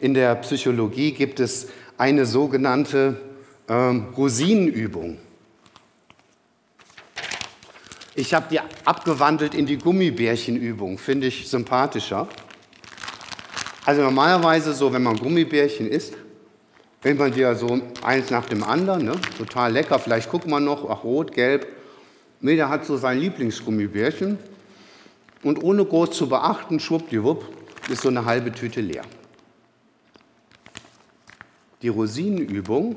In 0.00 0.14
der 0.14 0.34
Psychologie 0.36 1.12
gibt 1.12 1.40
es 1.40 1.68
eine 1.96 2.24
sogenannte 2.24 3.16
ähm, 3.68 4.06
Rosinenübung. 4.16 5.18
Ich 8.14 8.34
habe 8.34 8.46
die 8.50 8.60
abgewandelt 8.84 9.54
in 9.54 9.66
die 9.66 9.76
Gummibärchenübung, 9.78 10.98
finde 10.98 11.26
ich 11.26 11.48
sympathischer. 11.48 12.28
Also 13.84 14.02
normalerweise 14.02 14.72
so, 14.72 14.92
wenn 14.92 15.02
man 15.02 15.16
Gummibärchen 15.16 15.88
isst, 15.88 16.14
wenn 17.02 17.16
man 17.16 17.32
die 17.32 17.40
ja 17.40 17.54
so 17.54 17.80
eins 18.02 18.30
nach 18.30 18.46
dem 18.46 18.62
anderen, 18.62 19.04
ne? 19.04 19.12
total 19.36 19.72
lecker, 19.72 19.98
vielleicht 19.98 20.30
guckt 20.30 20.46
man 20.46 20.64
noch, 20.64 20.88
ach 20.90 21.04
rot, 21.04 21.32
gelb. 21.32 21.66
Jeder 22.40 22.68
hat 22.68 22.84
so 22.86 22.96
sein 22.96 23.18
Lieblingsgummibärchen 23.18 24.38
und 25.42 25.62
ohne 25.62 25.84
groß 25.84 26.10
zu 26.10 26.28
beachten, 26.28 26.78
schwuppdiwupp, 26.78 27.44
ist 27.88 28.02
so 28.02 28.08
eine 28.08 28.24
halbe 28.24 28.52
Tüte 28.52 28.80
leer. 28.80 29.04
Die 31.82 31.88
Rosinenübung 31.88 32.96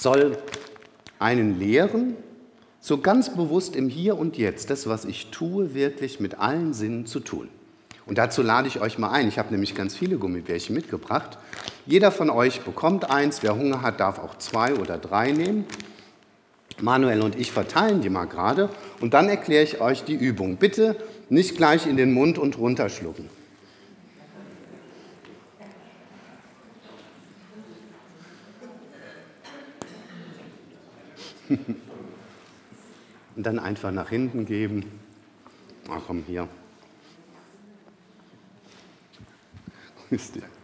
soll 0.00 0.36
einen 1.18 1.58
lehren, 1.58 2.16
so 2.80 2.98
ganz 2.98 3.34
bewusst 3.34 3.76
im 3.76 3.88
Hier 3.88 4.18
und 4.18 4.36
Jetzt, 4.36 4.70
das, 4.70 4.88
was 4.88 5.04
ich 5.04 5.30
tue, 5.30 5.74
wirklich 5.74 6.20
mit 6.20 6.38
allen 6.38 6.72
Sinnen 6.72 7.06
zu 7.06 7.20
tun. 7.20 7.48
Und 8.06 8.18
dazu 8.18 8.42
lade 8.42 8.68
ich 8.68 8.80
euch 8.80 8.98
mal 8.98 9.10
ein. 9.10 9.28
Ich 9.28 9.38
habe 9.38 9.50
nämlich 9.50 9.74
ganz 9.74 9.94
viele 9.94 10.16
Gummibärchen 10.16 10.74
mitgebracht. 10.74 11.38
Jeder 11.86 12.10
von 12.10 12.30
euch 12.30 12.62
bekommt 12.62 13.10
eins. 13.10 13.42
Wer 13.42 13.54
Hunger 13.54 13.82
hat, 13.82 14.00
darf 14.00 14.18
auch 14.18 14.38
zwei 14.38 14.74
oder 14.74 14.96
drei 14.96 15.32
nehmen. 15.32 15.66
Manuel 16.80 17.20
und 17.22 17.36
ich 17.36 17.52
verteilen 17.52 18.00
die 18.00 18.08
mal 18.08 18.24
gerade 18.24 18.70
und 19.00 19.12
dann 19.12 19.28
erkläre 19.28 19.64
ich 19.64 19.80
euch 19.80 20.04
die 20.04 20.14
Übung. 20.14 20.56
Bitte 20.56 20.96
nicht 21.28 21.56
gleich 21.56 21.86
in 21.86 21.96
den 21.96 22.12
Mund 22.12 22.38
und 22.38 22.56
runterschlucken. 22.56 23.28
und 33.36 33.46
dann 33.46 33.58
einfach 33.58 33.90
nach 33.90 34.10
hinten 34.10 34.46
geben. 34.46 34.84
Ach 35.90 36.02
komm, 36.06 36.24
hier. 36.26 36.48
Wisst 40.10 40.36
ihr? 40.36 40.57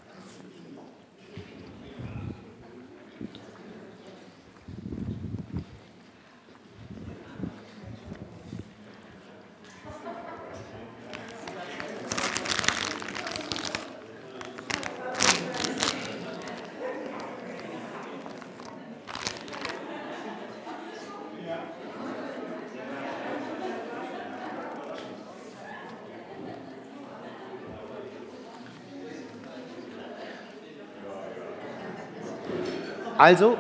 Also, 33.25 33.57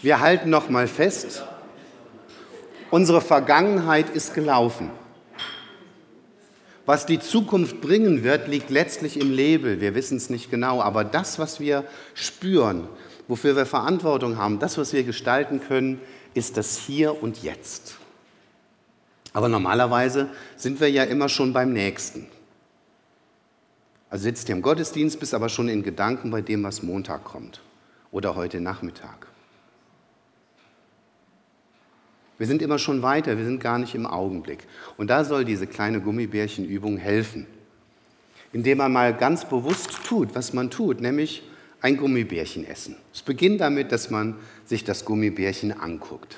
wir 0.00 0.20
halten 0.20 0.48
noch 0.48 0.68
mal 0.68 0.86
fest, 0.86 1.42
unsere 2.88 3.20
Vergangenheit 3.20 4.10
ist 4.10 4.32
gelaufen. 4.32 4.90
Was 6.86 7.04
die 7.04 7.18
Zukunft 7.18 7.80
bringen 7.80 8.22
wird, 8.22 8.46
liegt 8.46 8.70
letztlich 8.70 9.18
im 9.18 9.32
Label. 9.32 9.80
Wir 9.80 9.96
wissen 9.96 10.18
es 10.18 10.30
nicht 10.30 10.52
genau, 10.52 10.80
aber 10.80 11.02
das, 11.02 11.40
was 11.40 11.58
wir 11.58 11.84
spüren, 12.14 12.86
wofür 13.26 13.56
wir 13.56 13.66
Verantwortung 13.66 14.36
haben, 14.36 14.60
das, 14.60 14.78
was 14.78 14.92
wir 14.92 15.02
gestalten 15.02 15.60
können, 15.60 16.00
ist 16.32 16.56
das 16.56 16.78
Hier 16.78 17.20
und 17.20 17.42
Jetzt. 17.42 17.96
Aber 19.32 19.48
normalerweise 19.48 20.28
sind 20.54 20.78
wir 20.78 20.92
ja 20.92 21.02
immer 21.02 21.28
schon 21.28 21.52
beim 21.52 21.72
Nächsten. 21.72 22.28
Also 24.10 24.22
sitzt 24.22 24.48
ihr 24.48 24.54
im 24.54 24.62
Gottesdienst, 24.62 25.18
bist 25.18 25.34
aber 25.34 25.48
schon 25.48 25.68
in 25.68 25.82
Gedanken 25.82 26.30
bei 26.30 26.40
dem, 26.40 26.62
was 26.62 26.84
Montag 26.84 27.24
kommt 27.24 27.62
oder 28.10 28.34
heute 28.34 28.60
Nachmittag. 28.60 29.26
Wir 32.38 32.46
sind 32.46 32.62
immer 32.62 32.78
schon 32.78 33.02
weiter, 33.02 33.36
wir 33.36 33.44
sind 33.44 33.60
gar 33.60 33.78
nicht 33.78 33.94
im 33.94 34.06
Augenblick. 34.06 34.60
Und 34.96 35.08
da 35.10 35.24
soll 35.24 35.44
diese 35.44 35.66
kleine 35.66 36.00
Gummibärchenübung 36.00 36.96
helfen, 36.96 37.46
indem 38.52 38.78
man 38.78 38.92
mal 38.92 39.12
ganz 39.12 39.48
bewusst 39.48 40.04
tut, 40.06 40.34
was 40.34 40.52
man 40.52 40.70
tut, 40.70 41.00
nämlich 41.00 41.42
ein 41.80 41.96
Gummibärchen 41.96 42.64
essen. 42.64 42.96
Es 43.12 43.22
beginnt 43.22 43.60
damit, 43.60 43.92
dass 43.92 44.10
man 44.10 44.36
sich 44.64 44.84
das 44.84 45.04
Gummibärchen 45.04 45.72
anguckt. 45.72 46.36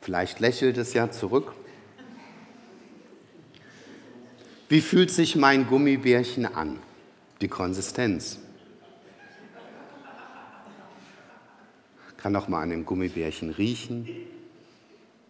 Vielleicht 0.00 0.38
lächelt 0.38 0.78
es 0.78 0.94
ja 0.94 1.10
zurück. 1.10 1.52
Wie 4.68 4.80
fühlt 4.80 5.10
sich 5.10 5.36
mein 5.36 5.66
Gummibärchen 5.66 6.46
an? 6.46 6.78
Die 7.40 7.48
Konsistenz. 7.48 8.38
Kann 12.26 12.34
auch 12.34 12.48
mal 12.48 12.60
an 12.60 12.70
dem 12.70 12.84
Gummibärchen 12.84 13.50
riechen 13.50 14.08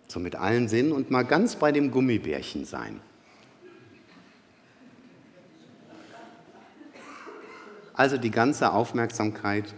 so 0.09 0.19
mit 0.19 0.35
allen 0.35 0.67
Sinnen 0.67 0.93
und 0.93 1.11
mal 1.11 1.25
ganz 1.25 1.57
bei 1.57 1.71
dem 1.71 1.91
Gummibärchen 1.91 2.65
sein. 2.65 3.01
Also 7.93 8.17
die 8.17 8.31
ganze 8.31 8.73
Aufmerksamkeit 8.73 9.75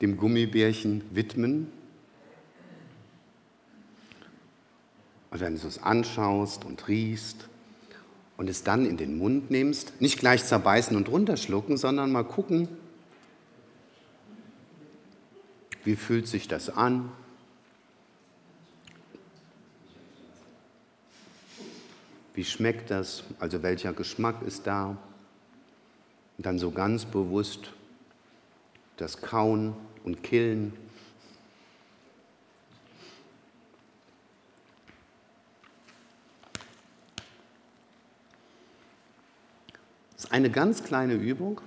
dem 0.00 0.16
Gummibärchen 0.16 1.04
widmen. 1.10 1.70
Und 5.30 5.40
wenn 5.40 5.58
du 5.58 5.66
es 5.66 5.82
anschaust 5.82 6.64
und 6.64 6.88
riechst 6.88 7.50
und 8.38 8.48
es 8.48 8.64
dann 8.64 8.86
in 8.86 8.96
den 8.96 9.18
Mund 9.18 9.50
nimmst, 9.50 10.00
nicht 10.00 10.18
gleich 10.18 10.46
zerbeißen 10.46 10.96
und 10.96 11.10
runterschlucken, 11.10 11.76
sondern 11.76 12.10
mal 12.10 12.24
gucken, 12.24 12.66
wie 15.84 15.96
fühlt 15.96 16.28
sich 16.28 16.48
das 16.48 16.70
an? 16.70 17.10
Wie 22.34 22.44
schmeckt 22.44 22.90
das? 22.90 23.24
Also 23.38 23.62
welcher 23.62 23.92
Geschmack 23.92 24.42
ist 24.42 24.66
da? 24.66 24.96
Und 26.38 26.46
dann 26.46 26.58
so 26.58 26.70
ganz 26.70 27.04
bewusst 27.04 27.72
das 28.96 29.20
Kauen 29.20 29.74
und 30.04 30.22
Killen. 30.22 30.72
Das 40.14 40.24
ist 40.24 40.32
eine 40.32 40.50
ganz 40.50 40.84
kleine 40.84 41.14
Übung, 41.14 41.60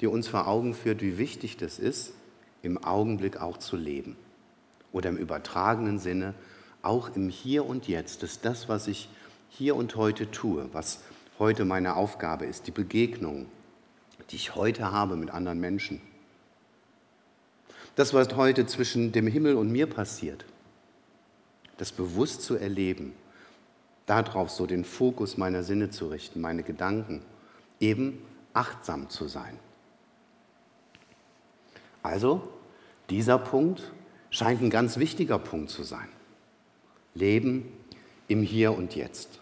die 0.00 0.08
uns 0.08 0.28
vor 0.28 0.48
Augen 0.48 0.74
führt, 0.74 1.00
wie 1.00 1.18
wichtig 1.18 1.56
das 1.56 1.78
ist, 1.78 2.12
im 2.62 2.82
Augenblick 2.82 3.40
auch 3.40 3.58
zu 3.58 3.76
leben. 3.76 4.16
Oder 4.92 5.10
im 5.10 5.16
übertragenen 5.16 5.98
Sinne, 5.98 6.34
auch 6.82 7.14
im 7.14 7.28
Hier 7.28 7.66
und 7.66 7.88
Jetzt. 7.88 8.22
Das 8.22 8.32
ist 8.32 8.44
das, 8.44 8.68
was 8.68 8.86
ich 8.86 9.08
hier 9.48 9.76
und 9.76 9.96
heute 9.96 10.30
tue, 10.30 10.68
was 10.72 11.00
heute 11.38 11.64
meine 11.64 11.96
Aufgabe 11.96 12.46
ist, 12.46 12.66
die 12.66 12.72
Begegnung, 12.72 13.46
die 14.30 14.36
ich 14.36 14.54
heute 14.54 14.92
habe 14.92 15.16
mit 15.16 15.30
anderen 15.30 15.60
Menschen. 15.60 16.00
Das, 17.94 18.14
was 18.14 18.34
heute 18.36 18.66
zwischen 18.66 19.12
dem 19.12 19.26
Himmel 19.26 19.56
und 19.56 19.70
mir 19.70 19.86
passiert, 19.86 20.44
das 21.76 21.92
bewusst 21.92 22.42
zu 22.42 22.56
erleben, 22.56 23.12
darauf 24.06 24.50
so 24.50 24.66
den 24.66 24.84
Fokus 24.84 25.36
meiner 25.36 25.62
Sinne 25.62 25.90
zu 25.90 26.08
richten, 26.08 26.40
meine 26.40 26.62
Gedanken, 26.62 27.22
eben 27.80 28.18
achtsam 28.54 29.10
zu 29.10 29.28
sein. 29.28 29.58
Also, 32.02 32.48
dieser 33.10 33.38
Punkt 33.38 33.92
scheint 34.30 34.62
ein 34.62 34.70
ganz 34.70 34.96
wichtiger 34.96 35.38
Punkt 35.38 35.70
zu 35.70 35.82
sein. 35.82 36.08
Leben 37.14 37.70
im 38.28 38.42
Hier 38.42 38.76
und 38.76 38.96
Jetzt. 38.96 39.40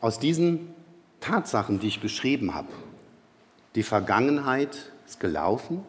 Aus 0.00 0.18
diesen 0.18 0.74
Tatsachen, 1.20 1.78
die 1.78 1.88
ich 1.88 2.00
beschrieben 2.00 2.54
habe, 2.54 2.72
die 3.74 3.82
Vergangenheit 3.82 4.92
ist 5.06 5.20
gelaufen, 5.20 5.84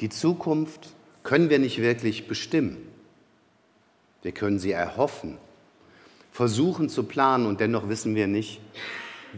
die 0.00 0.10
Zukunft 0.10 0.94
können 1.22 1.48
wir 1.48 1.58
nicht 1.58 1.80
wirklich 1.80 2.28
bestimmen. 2.28 2.76
Wir 4.22 4.32
können 4.32 4.58
sie 4.58 4.72
erhoffen, 4.72 5.38
versuchen 6.30 6.88
zu 6.88 7.04
planen 7.04 7.46
und 7.46 7.60
dennoch 7.60 7.88
wissen 7.88 8.14
wir 8.14 8.26
nicht, 8.26 8.60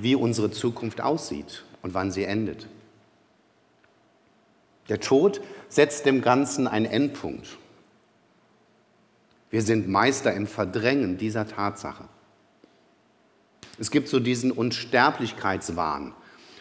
wie 0.02 0.14
unsere 0.14 0.50
Zukunft 0.50 1.00
aussieht 1.00 1.64
und 1.82 1.94
wann 1.94 2.10
sie 2.10 2.24
endet. 2.24 2.66
Der 4.88 5.00
Tod 5.00 5.40
setzt 5.68 6.06
dem 6.06 6.22
Ganzen 6.22 6.66
einen 6.66 6.86
Endpunkt. 6.86 7.58
Wir 9.50 9.62
sind 9.62 9.88
Meister 9.88 10.32
im 10.34 10.46
Verdrängen 10.46 11.18
dieser 11.18 11.46
Tatsache. 11.46 12.04
Es 13.78 13.90
gibt 13.90 14.08
so 14.08 14.18
diesen 14.18 14.50
Unsterblichkeitswahn. 14.50 16.14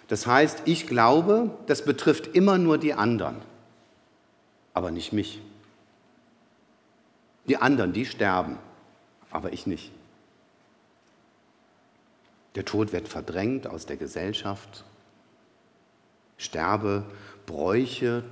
Das 0.08 0.26
heißt, 0.26 0.64
ich 0.66 0.88
glaube, 0.88 1.52
das 1.66 1.84
betrifft 1.84 2.28
immer 2.28 2.58
nur 2.58 2.78
die 2.78 2.94
anderen, 2.94 3.38
aber 4.74 4.92
nicht 4.92 5.12
mich. 5.12 5.42
Die 7.48 7.58
anderen, 7.58 7.94
die 7.94 8.06
sterben, 8.06 8.58
aber 9.32 9.52
ich 9.52 9.68
nicht. 9.68 9.92
Der 12.58 12.66
Tod 12.66 12.92
wird 12.92 13.08
verdrängt 13.08 13.68
aus 13.68 13.86
der 13.86 13.98
Gesellschaft. 13.98 14.84
Sterbebräuche 16.38 18.24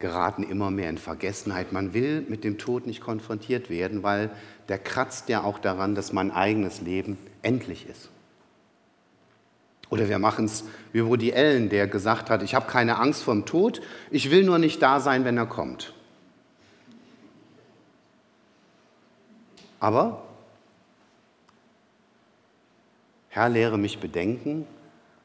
geraten 0.00 0.42
immer 0.42 0.72
mehr 0.72 0.90
in 0.90 0.98
Vergessenheit. 0.98 1.70
Man 1.70 1.94
will 1.94 2.26
mit 2.28 2.42
dem 2.42 2.58
Tod 2.58 2.88
nicht 2.88 3.00
konfrontiert 3.00 3.70
werden, 3.70 4.02
weil 4.02 4.30
der 4.68 4.78
kratzt 4.78 5.28
ja 5.28 5.44
auch 5.44 5.60
daran, 5.60 5.94
dass 5.94 6.12
mein 6.12 6.32
eigenes 6.32 6.80
Leben 6.80 7.18
endlich 7.42 7.88
ist. 7.88 8.10
Oder 9.90 10.08
wir 10.08 10.18
machen 10.18 10.46
es 10.46 10.64
wie 10.92 11.06
Woody 11.06 11.32
Allen, 11.32 11.68
der 11.68 11.86
gesagt 11.86 12.30
hat, 12.30 12.42
ich 12.42 12.56
habe 12.56 12.68
keine 12.68 12.98
Angst 12.98 13.22
vor 13.22 13.34
dem 13.34 13.46
Tod, 13.46 13.80
ich 14.10 14.32
will 14.32 14.42
nur 14.42 14.58
nicht 14.58 14.82
da 14.82 14.98
sein, 14.98 15.24
wenn 15.24 15.36
er 15.36 15.46
kommt. 15.46 15.94
Aber, 19.78 20.24
Herr, 23.32 23.48
lehre 23.48 23.78
mich 23.78 24.00
bedenken, 24.00 24.66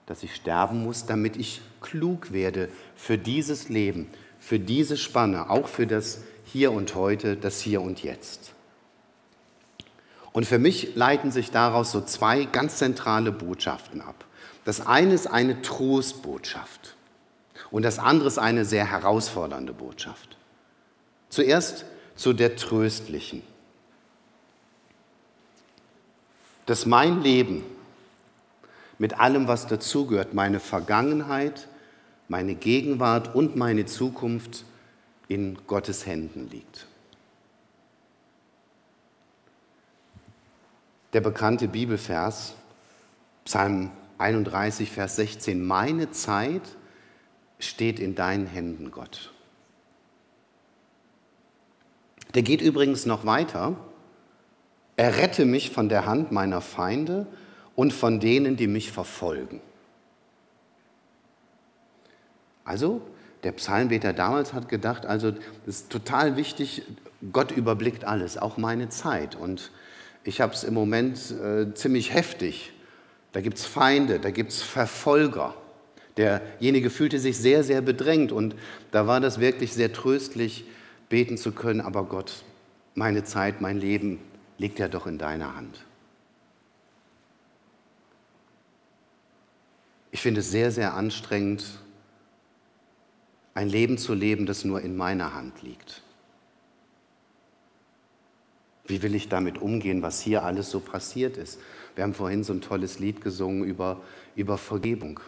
dass 0.05 0.21
ich 0.21 0.35
sterben 0.35 0.83
muss, 0.83 1.07
damit 1.07 1.35
ich 1.37 1.61
klug 1.81 2.31
werde 2.31 2.69
für 2.95 3.17
dieses 3.17 3.67
Leben, 3.69 4.07
für 4.39 4.59
diese 4.59 4.95
Spanne, 4.95 5.49
auch 5.49 5.67
für 5.67 5.87
das 5.87 6.19
Hier 6.45 6.71
und 6.71 6.93
heute, 6.93 7.35
das 7.35 7.59
Hier 7.59 7.81
und 7.81 8.03
Jetzt. 8.03 8.53
Und 10.33 10.45
für 10.45 10.59
mich 10.59 10.95
leiten 10.95 11.31
sich 11.31 11.49
daraus 11.49 11.91
so 11.91 12.01
zwei 12.01 12.45
ganz 12.45 12.77
zentrale 12.77 13.31
Botschaften 13.31 14.01
ab. 14.01 14.25
Das 14.65 14.85
eine 14.85 15.15
ist 15.15 15.25
eine 15.25 15.63
Trostbotschaft 15.63 16.95
und 17.71 17.83
das 17.83 17.97
andere 17.97 18.27
ist 18.27 18.37
eine 18.37 18.65
sehr 18.65 18.85
herausfordernde 18.85 19.73
Botschaft. 19.73 20.37
Zuerst 21.29 21.85
zu 22.15 22.33
der 22.33 22.55
tröstlichen. 22.55 23.41
Dass 26.67 26.85
mein 26.85 27.21
Leben 27.21 27.63
mit 28.97 29.19
allem, 29.19 29.47
was 29.47 29.67
dazugehört, 29.67 30.33
meine 30.33 30.59
Vergangenheit, 30.59 31.67
meine 32.27 32.55
Gegenwart 32.55 33.35
und 33.35 33.55
meine 33.55 33.85
Zukunft 33.85 34.65
in 35.27 35.57
Gottes 35.67 36.05
Händen 36.05 36.49
liegt. 36.49 36.87
der 41.15 41.21
bekannte 41.21 41.69
Bibelvers, 41.69 42.55
Psalm 43.45 43.89
31, 44.17 44.91
Vers 44.91 45.15
16, 45.15 45.65
meine 45.65 46.11
Zeit 46.11 46.61
steht 47.57 48.01
in 48.01 48.15
deinen 48.15 48.47
Händen, 48.47 48.91
Gott. 48.91 49.31
Der 52.33 52.41
geht 52.41 52.59
übrigens 52.59 53.05
noch 53.05 53.25
weiter. 53.25 53.77
Errette 54.97 55.45
mich 55.45 55.71
von 55.71 55.87
der 55.87 56.05
Hand 56.05 56.33
meiner 56.33 56.59
Feinde 56.59 57.27
und 57.75 57.93
von 57.93 58.19
denen, 58.19 58.55
die 58.55 58.67
mich 58.67 58.91
verfolgen. 58.91 59.61
Also, 62.63 63.01
der 63.43 63.51
Psalmbeter 63.51 64.13
damals 64.13 64.53
hat 64.53 64.69
gedacht, 64.69 65.05
also 65.05 65.31
das 65.31 65.41
ist 65.67 65.91
total 65.91 66.35
wichtig, 66.35 66.81
Gott 67.31 67.51
überblickt 67.51 68.03
alles, 68.03 68.37
auch 68.37 68.57
meine 68.57 68.89
Zeit. 68.89 69.35
Und 69.35 69.71
ich 70.23 70.41
habe 70.41 70.53
es 70.53 70.63
im 70.63 70.73
Moment 70.73 71.19
äh, 71.31 71.73
ziemlich 71.75 72.13
heftig. 72.13 72.73
Da 73.33 73.41
gibt 73.41 73.57
es 73.57 73.65
Feinde, 73.65 74.19
da 74.19 74.31
gibt 74.31 74.51
es 74.51 74.63
Verfolger. 74.63 75.53
Derjenige 76.17 76.89
fühlte 76.89 77.19
sich 77.19 77.37
sehr, 77.37 77.63
sehr 77.63 77.81
bedrängt 77.81 78.31
und 78.31 78.55
da 78.91 79.05
war 79.05 79.19
das 79.19 79.39
wirklich 79.39 79.73
sehr 79.73 79.91
tröstlich, 79.91 80.65
beten 81.09 81.37
zu 81.37 81.51
können, 81.51 81.81
aber 81.81 82.05
Gott, 82.05 82.43
meine 82.95 83.23
Zeit, 83.25 83.61
mein 83.61 83.77
Leben 83.77 84.19
liegt 84.57 84.79
ja 84.79 84.87
doch 84.87 85.05
in 85.05 85.17
deiner 85.17 85.55
Hand. 85.55 85.85
Ich 90.15 90.21
finde 90.21 90.39
es 90.39 90.49
sehr, 90.49 90.71
sehr 90.71 90.93
anstrengend, 90.93 91.65
ein 93.53 93.67
Leben 93.67 93.97
zu 93.97 94.13
leben, 94.13 94.45
das 94.45 94.63
nur 94.63 94.79
in 94.79 94.95
meiner 94.95 95.33
Hand 95.33 95.61
liegt. 95.61 96.03
Wie 98.85 99.01
will 99.01 99.13
ich 99.13 99.27
damit 99.27 99.57
umgehen, 99.57 100.01
was 100.01 100.21
hier 100.21 100.43
alles 100.43 100.71
so 100.71 100.79
passiert 100.79 101.35
ist? 101.35 101.59
Wir 101.95 102.05
haben 102.05 102.13
vorhin 102.13 102.45
so 102.45 102.53
ein 102.53 102.61
tolles 102.61 102.97
Lied 102.97 103.19
gesungen 103.19 103.65
über, 103.65 104.01
über 104.37 104.57
Vergebung. 104.57 105.19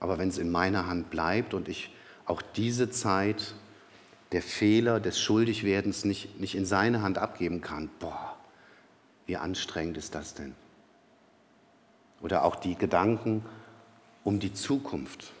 Aber 0.00 0.18
wenn 0.18 0.28
es 0.28 0.38
in 0.38 0.50
meiner 0.50 0.88
Hand 0.88 1.10
bleibt 1.10 1.54
und 1.54 1.68
ich 1.68 1.94
auch 2.26 2.42
diese 2.42 2.90
Zeit 2.90 3.54
der 4.32 4.42
Fehler, 4.42 4.98
des 4.98 5.20
Schuldigwerdens 5.20 6.04
nicht, 6.04 6.40
nicht 6.40 6.56
in 6.56 6.66
seine 6.66 7.02
Hand 7.02 7.18
abgeben 7.18 7.60
kann, 7.60 7.88
boah, 8.00 8.36
wie 9.26 9.36
anstrengend 9.36 9.96
ist 9.96 10.16
das 10.16 10.34
denn? 10.34 10.56
Oder 12.22 12.44
auch 12.44 12.56
die 12.56 12.76
Gedanken 12.76 13.44
um 14.24 14.38
die 14.38 14.54
Zukunft. 14.54 15.32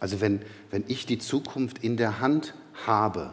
Also 0.00 0.20
wenn, 0.20 0.42
wenn 0.70 0.84
ich 0.86 1.06
die 1.06 1.18
Zukunft 1.18 1.78
in 1.78 1.96
der 1.96 2.20
Hand 2.20 2.54
habe, 2.86 3.32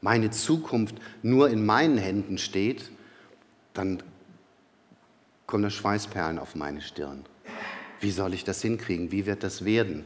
meine 0.00 0.30
Zukunft 0.30 0.96
nur 1.22 1.50
in 1.50 1.64
meinen 1.64 1.98
Händen 1.98 2.38
steht, 2.38 2.90
dann 3.74 4.02
kommen 5.46 5.62
da 5.62 5.70
Schweißperlen 5.70 6.38
auf 6.38 6.54
meine 6.54 6.80
Stirn. 6.80 7.24
Wie 8.00 8.10
soll 8.10 8.34
ich 8.34 8.44
das 8.44 8.62
hinkriegen? 8.62 9.12
Wie 9.12 9.26
wird 9.26 9.42
das 9.42 9.64
werden? 9.64 10.04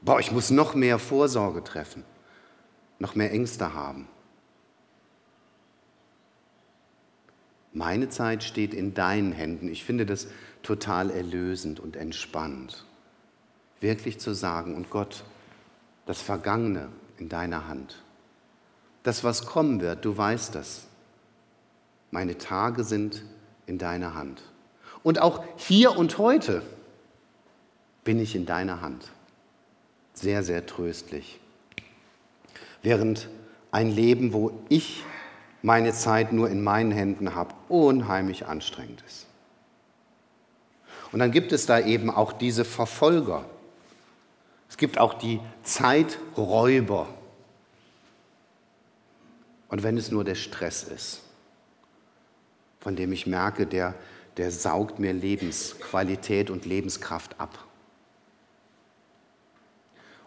Boah, 0.00 0.18
ich 0.18 0.32
muss 0.32 0.50
noch 0.50 0.74
mehr 0.74 0.98
Vorsorge 0.98 1.62
treffen, 1.62 2.02
noch 2.98 3.14
mehr 3.14 3.30
Ängste 3.30 3.74
haben. 3.74 4.08
Meine 7.72 8.08
Zeit 8.08 8.44
steht 8.44 8.74
in 8.74 8.94
deinen 8.94 9.32
Händen. 9.32 9.68
Ich 9.68 9.84
finde 9.84 10.06
das 10.06 10.28
total 10.62 11.10
erlösend 11.10 11.80
und 11.80 11.96
entspannt 11.96 12.84
wirklich 13.82 14.18
zu 14.18 14.32
sagen, 14.32 14.74
und 14.74 14.88
Gott, 14.88 15.24
das 16.06 16.22
Vergangene 16.22 16.88
in 17.18 17.28
deiner 17.28 17.68
Hand. 17.68 18.02
Das, 19.02 19.24
was 19.24 19.44
kommen 19.44 19.80
wird, 19.80 20.04
du 20.04 20.16
weißt 20.16 20.54
das. 20.54 20.86
Meine 22.10 22.38
Tage 22.38 22.84
sind 22.84 23.24
in 23.66 23.78
deiner 23.78 24.14
Hand. 24.14 24.42
Und 25.02 25.20
auch 25.20 25.44
hier 25.56 25.96
und 25.96 26.18
heute 26.18 26.62
bin 28.04 28.20
ich 28.20 28.36
in 28.36 28.46
deiner 28.46 28.80
Hand. 28.80 29.10
Sehr, 30.14 30.42
sehr 30.42 30.66
tröstlich. 30.66 31.40
Während 32.82 33.28
ein 33.70 33.90
Leben, 33.90 34.32
wo 34.32 34.52
ich 34.68 35.02
meine 35.62 35.92
Zeit 35.92 36.32
nur 36.32 36.50
in 36.50 36.62
meinen 36.62 36.90
Händen 36.90 37.34
habe, 37.34 37.54
unheimlich 37.68 38.46
anstrengend 38.46 39.02
ist. 39.06 39.26
Und 41.12 41.20
dann 41.20 41.30
gibt 41.30 41.52
es 41.52 41.66
da 41.66 41.78
eben 41.78 42.10
auch 42.10 42.32
diese 42.32 42.64
Verfolger, 42.64 43.44
es 44.72 44.78
gibt 44.78 44.96
auch 44.96 45.12
die 45.12 45.38
Zeiträuber. 45.62 47.06
Und 49.68 49.82
wenn 49.82 49.98
es 49.98 50.10
nur 50.10 50.24
der 50.24 50.34
Stress 50.34 50.82
ist, 50.82 51.20
von 52.80 52.96
dem 52.96 53.12
ich 53.12 53.26
merke, 53.26 53.66
der, 53.66 53.94
der 54.38 54.50
saugt 54.50 54.98
mir 54.98 55.12
Lebensqualität 55.12 56.48
und 56.48 56.64
Lebenskraft 56.64 57.38
ab. 57.38 57.66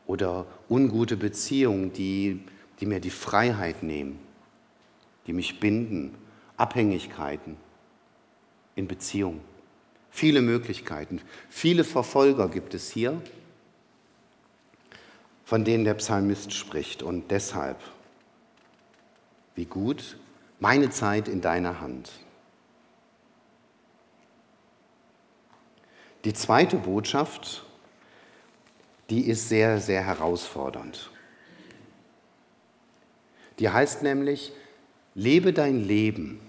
Oder 0.05 0.45
ungute 0.69 1.17
Beziehungen, 1.17 1.91
die, 1.91 2.45
die 2.79 2.85
mir 2.85 2.99
die 2.99 3.09
Freiheit 3.09 3.81
nehmen, 3.81 4.19
die 5.27 5.33
mich 5.33 5.59
binden, 5.59 6.15
Abhängigkeiten 6.57 7.57
in 8.75 8.87
Beziehungen. 8.87 9.41
Viele 10.09 10.41
Möglichkeiten, 10.41 11.21
viele 11.49 11.83
Verfolger 11.83 12.47
gibt 12.47 12.73
es 12.73 12.89
hier 12.89 13.21
von 15.45 15.63
denen 15.63 15.85
der 15.85 15.93
Psalmist 15.93 16.51
spricht. 16.53 17.03
Und 17.03 17.31
deshalb, 17.31 17.77
wie 19.53 19.65
gut, 19.65 20.17
meine 20.59 20.89
Zeit 20.89 21.27
in 21.27 21.39
deiner 21.39 21.79
Hand. 21.79 22.11
Die 26.25 26.33
zweite 26.33 26.77
Botschaft, 26.77 27.63
die 29.11 29.27
ist 29.27 29.47
sehr, 29.47 29.79
sehr 29.79 30.03
herausfordernd. 30.03 31.11
Die 33.59 33.69
heißt 33.69 34.01
nämlich, 34.01 34.51
lebe 35.15 35.53
dein 35.53 35.83
Leben 35.83 36.39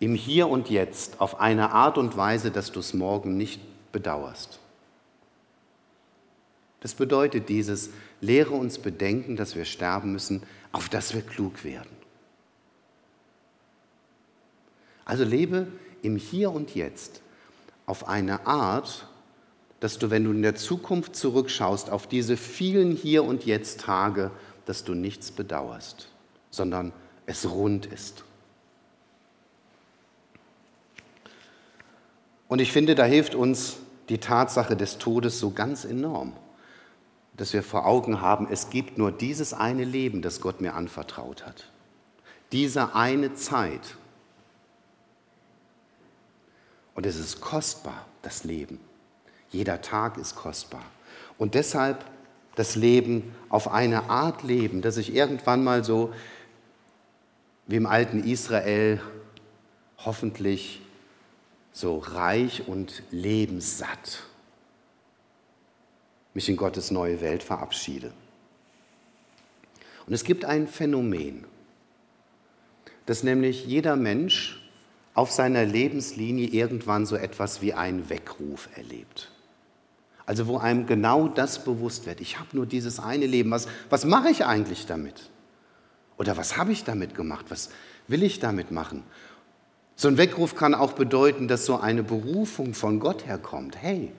im 0.00 0.14
Hier 0.14 0.48
und 0.48 0.70
Jetzt 0.70 1.20
auf 1.20 1.40
eine 1.40 1.70
Art 1.70 1.98
und 1.98 2.16
Weise, 2.16 2.50
dass 2.50 2.72
du 2.72 2.80
es 2.80 2.94
morgen 2.94 3.36
nicht 3.36 3.60
bedauerst. 3.92 4.58
Das 6.80 6.94
bedeutet 6.94 7.48
dieses, 7.48 7.90
lehre 8.20 8.50
uns 8.50 8.78
bedenken, 8.78 9.36
dass 9.36 9.54
wir 9.54 9.64
sterben 9.64 10.12
müssen, 10.12 10.42
auf 10.72 10.88
dass 10.88 11.14
wir 11.14 11.22
klug 11.22 11.64
werden. 11.64 11.88
Also 15.04 15.24
lebe 15.24 15.66
im 16.02 16.16
Hier 16.16 16.50
und 16.50 16.74
Jetzt 16.74 17.20
auf 17.86 18.08
eine 18.08 18.46
Art, 18.46 19.08
dass 19.80 19.98
du, 19.98 20.10
wenn 20.10 20.24
du 20.24 20.30
in 20.30 20.42
der 20.42 20.54
Zukunft 20.54 21.14
zurückschaust, 21.14 21.90
auf 21.90 22.06
diese 22.06 22.36
vielen 22.36 22.92
Hier 22.96 23.24
und 23.24 23.44
Jetzt 23.44 23.80
Tage, 23.80 24.30
dass 24.64 24.84
du 24.84 24.94
nichts 24.94 25.30
bedauerst, 25.30 26.08
sondern 26.50 26.92
es 27.26 27.50
rund 27.50 27.86
ist. 27.86 28.24
Und 32.48 32.60
ich 32.60 32.72
finde, 32.72 32.94
da 32.94 33.04
hilft 33.04 33.34
uns 33.34 33.76
die 34.08 34.18
Tatsache 34.18 34.76
des 34.76 34.98
Todes 34.98 35.40
so 35.40 35.50
ganz 35.50 35.84
enorm 35.84 36.34
dass 37.36 37.52
wir 37.52 37.62
vor 37.62 37.86
Augen 37.86 38.20
haben, 38.20 38.48
es 38.50 38.70
gibt 38.70 38.98
nur 38.98 39.10
dieses 39.10 39.52
eine 39.54 39.84
Leben, 39.84 40.22
das 40.22 40.40
Gott 40.40 40.60
mir 40.60 40.74
anvertraut 40.74 41.44
hat. 41.44 41.70
Diese 42.52 42.94
eine 42.94 43.34
Zeit. 43.34 43.96
Und 46.94 47.06
es 47.06 47.18
ist 47.18 47.40
kostbar, 47.40 48.06
das 48.22 48.44
Leben. 48.44 48.78
Jeder 49.50 49.82
Tag 49.82 50.16
ist 50.16 50.36
kostbar. 50.36 50.84
Und 51.36 51.54
deshalb 51.54 52.04
das 52.54 52.76
Leben 52.76 53.34
auf 53.48 53.72
eine 53.72 54.10
Art 54.10 54.44
leben, 54.44 54.80
dass 54.80 54.96
ich 54.96 55.12
irgendwann 55.12 55.64
mal 55.64 55.82
so 55.82 56.12
wie 57.66 57.76
im 57.76 57.86
alten 57.86 58.22
Israel 58.24 59.00
hoffentlich 59.98 60.82
so 61.72 61.98
reich 61.98 62.68
und 62.68 63.02
lebenssatt 63.10 64.24
mich 66.34 66.48
in 66.48 66.56
Gottes 66.56 66.90
neue 66.90 67.20
Welt 67.20 67.42
verabschiede. 67.42 68.12
Und 70.06 70.12
es 70.12 70.24
gibt 70.24 70.44
ein 70.44 70.68
Phänomen, 70.68 71.44
dass 73.06 73.22
nämlich 73.22 73.66
jeder 73.66 73.96
Mensch 73.96 74.60
auf 75.14 75.30
seiner 75.30 75.64
Lebenslinie 75.64 76.48
irgendwann 76.48 77.06
so 77.06 77.16
etwas 77.16 77.62
wie 77.62 77.72
einen 77.72 78.08
Weckruf 78.10 78.68
erlebt. 78.76 79.30
Also 80.26 80.46
wo 80.46 80.58
einem 80.58 80.86
genau 80.86 81.28
das 81.28 81.64
bewusst 81.64 82.06
wird, 82.06 82.20
ich 82.20 82.38
habe 82.38 82.48
nur 82.52 82.66
dieses 82.66 82.98
eine 82.98 83.26
Leben, 83.26 83.50
was, 83.50 83.68
was 83.90 84.04
mache 84.04 84.30
ich 84.30 84.44
eigentlich 84.44 84.86
damit? 84.86 85.30
Oder 86.16 86.36
was 86.36 86.56
habe 86.56 86.72
ich 86.72 86.84
damit 86.84 87.14
gemacht? 87.14 87.46
Was 87.48 87.70
will 88.08 88.22
ich 88.22 88.38
damit 88.38 88.70
machen? 88.70 89.02
So 89.96 90.08
ein 90.08 90.16
Weckruf 90.16 90.54
kann 90.54 90.74
auch 90.74 90.92
bedeuten, 90.92 91.48
dass 91.48 91.66
so 91.66 91.78
eine 91.78 92.02
Berufung 92.02 92.74
von 92.74 93.00
Gott 93.00 93.26
herkommt. 93.26 93.76
Hey, 93.76 94.12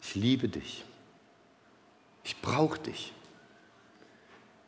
ich 0.00 0.14
liebe 0.14 0.48
dich. 0.48 0.84
Ich 2.22 2.40
brauche 2.40 2.78
dich. 2.78 3.12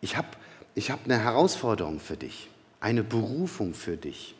Ich 0.00 0.16
habe 0.16 0.28
ich 0.74 0.90
hab 0.90 1.04
eine 1.04 1.18
Herausforderung 1.18 2.00
für 2.00 2.16
dich, 2.16 2.50
eine 2.80 3.02
Berufung 3.02 3.72
für 3.72 3.96
dich. 3.96 4.34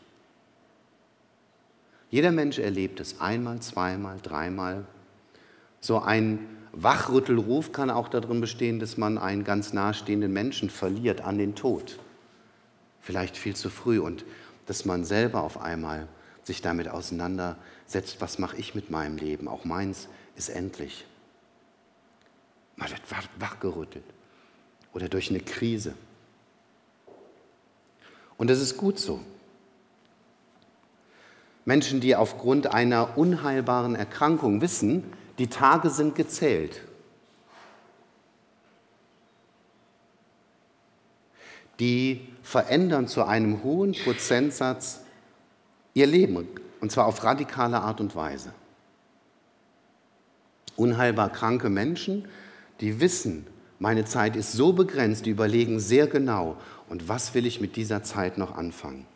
Jeder 2.10 2.30
Mensch 2.30 2.58
erlebt 2.58 3.00
es 3.00 3.20
einmal, 3.20 3.60
zweimal, 3.60 4.18
dreimal. 4.22 4.86
So 5.80 6.00
ein 6.00 6.46
Wachrüttelruf 6.78 7.72
kann 7.72 7.88
auch 7.88 8.08
darin 8.08 8.42
bestehen, 8.42 8.78
dass 8.78 8.98
man 8.98 9.16
einen 9.16 9.44
ganz 9.44 9.72
nahestehenden 9.72 10.30
Menschen 10.32 10.68
verliert 10.68 11.22
an 11.22 11.38
den 11.38 11.54
Tod. 11.54 11.98
vielleicht 13.00 13.36
viel 13.36 13.54
zu 13.54 13.70
früh 13.70 14.00
und 14.00 14.24
dass 14.66 14.84
man 14.84 15.04
selber 15.04 15.42
auf 15.42 15.60
einmal 15.60 16.08
sich 16.42 16.60
damit 16.60 16.88
auseinandersetzt, 16.88 18.20
was 18.20 18.40
mache 18.40 18.56
ich 18.56 18.74
mit 18.74 18.90
meinem 18.90 19.16
Leben? 19.16 19.46
Auch 19.46 19.64
meins 19.64 20.08
ist 20.34 20.48
endlich. 20.48 21.04
Man 22.74 22.90
wird 22.90 23.00
wachgerüttelt 23.38 24.04
oder 24.92 25.08
durch 25.08 25.30
eine 25.30 25.38
Krise. 25.38 25.94
Und 28.36 28.50
das 28.50 28.60
ist 28.60 28.76
gut 28.76 28.98
so. 28.98 29.20
Menschen, 31.64 32.00
die 32.00 32.16
aufgrund 32.16 32.74
einer 32.74 33.16
unheilbaren 33.16 33.94
Erkrankung 33.94 34.60
wissen, 34.60 35.04
die 35.38 35.48
Tage 35.48 35.90
sind 35.90 36.14
gezählt. 36.14 36.82
Die 41.78 42.28
verändern 42.42 43.06
zu 43.06 43.24
einem 43.24 43.62
hohen 43.62 43.92
Prozentsatz 43.92 45.00
ihr 45.94 46.06
Leben, 46.06 46.48
und 46.80 46.90
zwar 46.90 47.06
auf 47.06 47.22
radikale 47.22 47.80
Art 47.80 48.00
und 48.00 48.14
Weise. 48.14 48.52
Unheilbar 50.76 51.30
kranke 51.30 51.68
Menschen, 51.68 52.28
die 52.80 53.00
wissen, 53.00 53.46
meine 53.78 54.04
Zeit 54.04 54.36
ist 54.36 54.52
so 54.52 54.72
begrenzt, 54.72 55.26
die 55.26 55.30
überlegen 55.30 55.80
sehr 55.80 56.06
genau, 56.06 56.56
und 56.88 57.08
was 57.08 57.34
will 57.34 57.46
ich 57.46 57.60
mit 57.60 57.76
dieser 57.76 58.02
Zeit 58.02 58.38
noch 58.38 58.56
anfangen? 58.56 59.06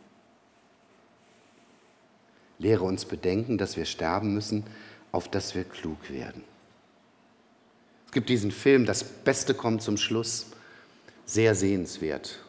Lehre 2.58 2.84
uns 2.84 3.06
bedenken, 3.06 3.56
dass 3.56 3.76
wir 3.76 3.86
sterben 3.86 4.34
müssen, 4.34 4.64
auf 5.12 5.28
dass 5.28 5.54
wir 5.54 5.64
klug 5.64 6.10
werden. 6.10 6.44
Es 8.06 8.12
gibt 8.12 8.28
diesen 8.28 8.50
Film, 8.50 8.86
Das 8.86 9.04
Beste 9.04 9.54
kommt 9.54 9.82
zum 9.82 9.96
Schluss, 9.96 10.46
sehr 11.26 11.54
sehenswert. 11.54 12.40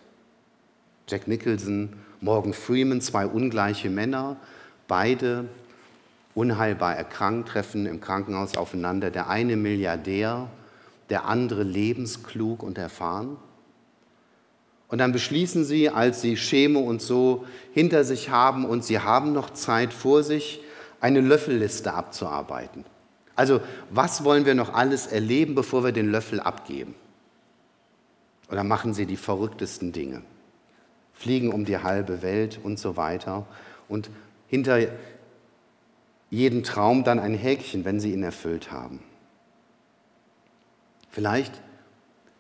Jack 1.08 1.28
Nicholson, 1.28 1.94
Morgan 2.20 2.54
Freeman, 2.54 3.02
zwei 3.02 3.28
ungleiche 3.28 3.90
Männer, 3.90 4.38
beide 4.88 5.46
unheilbar 6.34 6.96
erkrankt, 6.96 7.50
treffen 7.50 7.86
im 7.86 8.02
Krankenhaus 8.02 8.58
aufeinander. 8.58 9.12
Der 9.12 9.30
eine 9.30 9.56
Milliardär, 9.56 10.50
der 11.10 11.26
andere 11.26 11.64
lebensklug 11.64 12.64
und 12.64 12.78
erfahren. 12.78 13.38
Und 14.88 14.98
dann 14.98 15.12
beschließen 15.12 15.64
sie, 15.64 15.90
als 15.90 16.22
sie 16.22 16.36
Chemo 16.36 16.80
und 16.80 17.02
so 17.02 17.46
hinter 17.74 18.04
sich 18.04 18.30
haben 18.30 18.66
und 18.66 18.84
sie 18.84 19.00
haben 19.00 19.32
noch 19.32 19.52
Zeit 19.52 19.94
vor 19.94 20.24
sich, 20.24 20.62
eine 21.02 21.20
Löffelliste 21.20 21.94
abzuarbeiten. 21.94 22.86
Also 23.36 23.60
was 23.90 24.24
wollen 24.24 24.46
wir 24.46 24.56
noch 24.56 24.74
alles 24.74 25.08
erleben, 25.08 25.56
bevor 25.56 25.84
wir 25.84 25.92
den 25.92 26.12
Löffel 26.12 26.40
abgeben? 26.40 26.96
Dann 28.50 28.68
machen 28.68 28.94
sie 28.94 29.06
die 29.06 29.18
verrücktesten 29.18 29.92
Dinge. 29.92 30.22
Fliegen 31.14 31.52
um 31.52 31.66
die 31.66 31.78
halbe 31.78 32.22
Welt 32.22 32.60
und 32.62 32.80
so 32.80 32.98
weiter. 32.98 33.46
Und 33.88 34.10
hinter 34.48 34.80
jedem 36.30 36.64
Traum 36.64 37.04
dann 37.04 37.20
ein 37.20 37.34
Häkchen, 37.34 37.86
wenn 37.86 38.00
sie 38.00 38.14
ihn 38.14 38.24
erfüllt 38.24 38.72
haben. 38.72 39.00
Vielleicht 41.10 41.62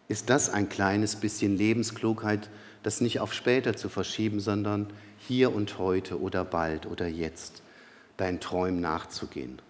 ist 0.07 0.29
das 0.29 0.49
ein 0.49 0.69
kleines 0.69 1.15
bisschen 1.15 1.57
Lebensklugheit, 1.57 2.49
das 2.83 3.01
nicht 3.01 3.19
auf 3.19 3.33
später 3.33 3.75
zu 3.75 3.89
verschieben, 3.89 4.39
sondern 4.39 4.87
hier 5.19 5.53
und 5.53 5.77
heute 5.77 6.19
oder 6.19 6.43
bald 6.43 6.85
oder 6.85 7.07
jetzt 7.07 7.60
deinen 8.21 8.39
Träumen 8.39 8.79
nachzugehen. 8.79 9.61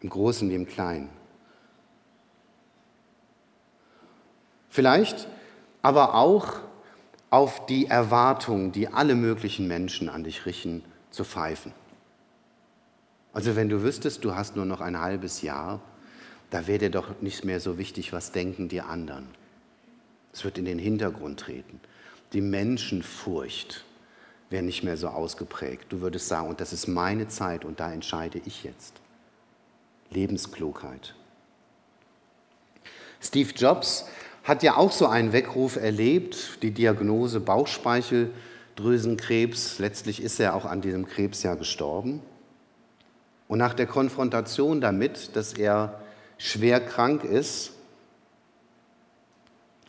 Im 0.00 0.10
Großen 0.10 0.50
wie 0.50 0.54
im 0.54 0.66
Kleinen. 0.66 1.08
Vielleicht 4.68 5.28
aber 5.80 6.14
auch 6.14 6.60
auf 7.30 7.66
die 7.66 7.86
Erwartungen, 7.86 8.72
die 8.72 8.88
alle 8.88 9.14
möglichen 9.14 9.66
Menschen 9.66 10.08
an 10.08 10.24
dich 10.24 10.44
richten, 10.44 10.84
zu 11.10 11.24
pfeifen. 11.24 11.72
Also 13.32 13.56
wenn 13.56 13.68
du 13.68 13.82
wüsstest, 13.82 14.24
du 14.24 14.34
hast 14.34 14.56
nur 14.56 14.66
noch 14.66 14.80
ein 14.80 15.00
halbes 15.00 15.40
Jahr, 15.40 15.80
da 16.50 16.66
wäre 16.66 16.78
dir 16.78 16.90
doch 16.90 17.20
nicht 17.22 17.44
mehr 17.44 17.60
so 17.60 17.78
wichtig, 17.78 18.12
was 18.12 18.32
denken 18.32 18.68
die 18.68 18.82
anderen. 18.82 19.26
Es 20.34 20.44
wird 20.44 20.58
in 20.58 20.66
den 20.66 20.78
Hintergrund 20.78 21.40
treten. 21.40 21.80
Die 22.34 22.42
Menschenfurcht 22.42 23.84
wäre 24.52 24.62
nicht 24.62 24.84
mehr 24.84 24.96
so 24.96 25.08
ausgeprägt. 25.08 25.86
Du 25.88 26.00
würdest 26.00 26.28
sagen, 26.28 26.48
und 26.48 26.60
das 26.60 26.72
ist 26.72 26.86
meine 26.86 27.26
Zeit 27.28 27.64
und 27.64 27.80
da 27.80 27.92
entscheide 27.92 28.40
ich 28.44 28.62
jetzt. 28.62 28.94
Lebensklugheit. 30.10 31.16
Steve 33.20 33.50
Jobs 33.54 34.06
hat 34.44 34.62
ja 34.62 34.76
auch 34.76 34.92
so 34.92 35.06
einen 35.06 35.32
Weckruf 35.32 35.76
erlebt, 35.76 36.62
die 36.62 36.72
Diagnose 36.72 37.40
Bauchspeicheldrüsenkrebs. 37.40 39.78
Letztlich 39.78 40.22
ist 40.22 40.38
er 40.40 40.54
auch 40.54 40.64
an 40.64 40.80
diesem 40.80 41.06
Krebs 41.06 41.42
ja 41.42 41.54
gestorben. 41.54 42.22
Und 43.48 43.58
nach 43.58 43.74
der 43.74 43.86
Konfrontation 43.86 44.80
damit, 44.80 45.36
dass 45.36 45.52
er 45.52 46.00
schwer 46.38 46.80
krank 46.80 47.24
ist, 47.24 47.72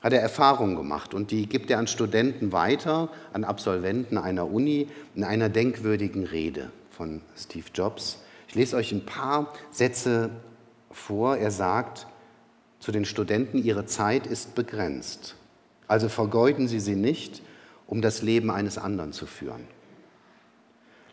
hat 0.04 0.12
er 0.12 0.22
Erfahrungen 0.22 0.76
gemacht 0.76 1.14
und 1.14 1.32
die 1.32 1.48
gibt 1.48 1.72
er 1.72 1.80
an 1.80 1.88
Studenten 1.88 2.52
weiter, 2.52 3.08
an 3.32 3.46
Absolventen 3.46 4.18
einer 4.18 4.52
Uni 4.52 4.90
in 5.16 5.24
einer 5.24 5.48
denkwürdigen 5.48 6.26
Rede 6.26 6.72
von 6.92 7.22
Steve 7.38 7.66
Jobs. 7.74 8.20
Ich 8.50 8.56
lese 8.56 8.76
euch 8.76 8.92
ein 8.92 9.06
paar 9.06 9.54
Sätze 9.72 10.30
vor. 10.92 11.38
Er 11.38 11.52
sagt 11.52 12.06
zu 12.80 12.92
den 12.92 13.06
Studenten, 13.06 13.64
ihre 13.64 13.86
Zeit 13.86 14.28
ist 14.28 14.56
begrenzt, 14.56 15.36
also 15.88 16.10
vergeuden 16.10 16.68
Sie 16.68 16.82
sie 16.82 16.96
nicht, 16.96 17.42
um 17.88 18.02
das 18.02 18.22
Leben 18.22 18.52
eines 18.52 18.78
anderen 18.78 19.14
zu 19.14 19.26
führen. 19.26 19.64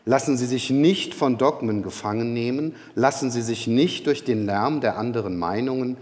Lassen 0.05 0.37
Sie 0.37 0.47
sich 0.47 0.71
nicht 0.71 1.15
von 1.15 1.39
Dogmen 1.39 1.83
gefangen 1.83 2.33
nehmen, 2.33 2.75
lassen 2.97 3.31
Sie 3.31 3.43
sich 3.43 3.69
nicht 3.69 4.09
durch 4.09 4.25
den 4.25 4.47
Lärm 4.47 4.81
der 4.81 4.99
anderen 4.99 5.39
Meinungen 5.39 5.97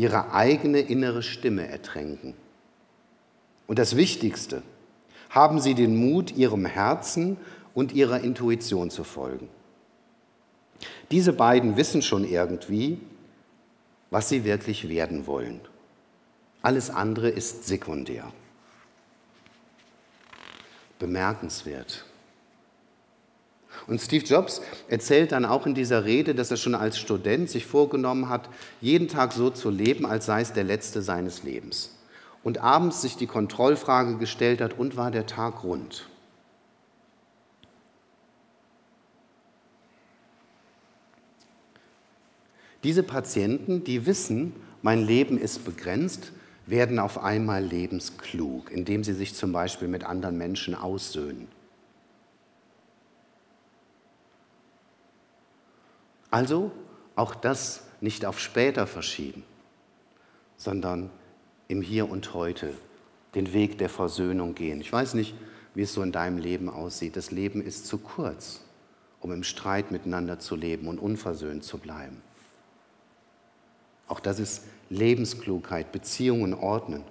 Ihre 0.00 0.32
eigene 0.32 0.80
innere 0.80 1.22
Stimme 1.22 1.68
ertränken. 1.68 2.32
Und 3.66 3.78
das 3.78 3.96
Wichtigste, 3.96 4.62
haben 5.28 5.60
Sie 5.60 5.74
den 5.74 5.94
Mut, 5.94 6.34
Ihrem 6.34 6.64
Herzen 6.64 7.36
und 7.74 7.92
Ihrer 7.92 8.22
Intuition 8.22 8.88
zu 8.88 9.04
folgen. 9.04 9.50
Diese 11.10 11.34
beiden 11.34 11.76
wissen 11.76 12.00
schon 12.00 12.24
irgendwie, 12.24 12.98
was 14.08 14.30
sie 14.30 14.44
wirklich 14.44 14.88
werden 14.88 15.26
wollen. 15.26 15.60
Alles 16.62 16.88
andere 16.88 17.28
ist 17.28 17.66
sekundär. 17.66 18.32
Bemerkenswert. 20.98 22.06
Und 23.90 24.00
Steve 24.00 24.24
Jobs 24.24 24.62
erzählt 24.86 25.32
dann 25.32 25.44
auch 25.44 25.66
in 25.66 25.74
dieser 25.74 26.04
Rede, 26.04 26.32
dass 26.32 26.52
er 26.52 26.56
schon 26.56 26.76
als 26.76 26.96
Student 26.96 27.50
sich 27.50 27.66
vorgenommen 27.66 28.28
hat, 28.28 28.48
jeden 28.80 29.08
Tag 29.08 29.32
so 29.32 29.50
zu 29.50 29.68
leben, 29.68 30.06
als 30.06 30.26
sei 30.26 30.42
es 30.42 30.52
der 30.52 30.62
letzte 30.62 31.02
seines 31.02 31.42
Lebens. 31.42 31.98
Und 32.44 32.58
abends 32.58 33.02
sich 33.02 33.16
die 33.16 33.26
Kontrollfrage 33.26 34.16
gestellt 34.16 34.60
hat, 34.60 34.78
und 34.78 34.96
war 34.96 35.10
der 35.10 35.26
Tag 35.26 35.64
rund? 35.64 36.08
Diese 42.84 43.02
Patienten, 43.02 43.82
die 43.82 44.06
wissen, 44.06 44.54
mein 44.82 45.04
Leben 45.04 45.36
ist 45.36 45.64
begrenzt, 45.64 46.30
werden 46.64 47.00
auf 47.00 47.24
einmal 47.24 47.64
lebensklug, 47.64 48.70
indem 48.70 49.02
sie 49.02 49.14
sich 49.14 49.34
zum 49.34 49.50
Beispiel 49.50 49.88
mit 49.88 50.04
anderen 50.04 50.38
Menschen 50.38 50.76
aussöhnen. 50.76 51.48
Also 56.30 56.70
auch 57.16 57.34
das 57.34 57.82
nicht 58.00 58.24
auf 58.24 58.38
später 58.38 58.86
verschieben, 58.86 59.42
sondern 60.56 61.10
im 61.68 61.82
Hier 61.82 62.10
und 62.10 62.34
Heute 62.34 62.72
den 63.34 63.52
Weg 63.52 63.78
der 63.78 63.88
Versöhnung 63.88 64.54
gehen. 64.54 64.80
Ich 64.80 64.92
weiß 64.92 65.14
nicht, 65.14 65.34
wie 65.74 65.82
es 65.82 65.92
so 65.92 66.02
in 66.02 66.12
deinem 66.12 66.38
Leben 66.38 66.68
aussieht. 66.68 67.16
Das 67.16 67.30
Leben 67.30 67.62
ist 67.62 67.86
zu 67.86 67.98
kurz, 67.98 68.60
um 69.20 69.32
im 69.32 69.44
Streit 69.44 69.90
miteinander 69.90 70.38
zu 70.38 70.56
leben 70.56 70.88
und 70.88 70.98
unversöhnt 70.98 71.62
zu 71.64 71.78
bleiben. 71.78 72.22
Auch 74.08 74.20
das 74.20 74.40
ist 74.40 74.64
Lebensklugheit, 74.88 75.92
Beziehungen 75.92 76.54
ordnen. 76.54 77.04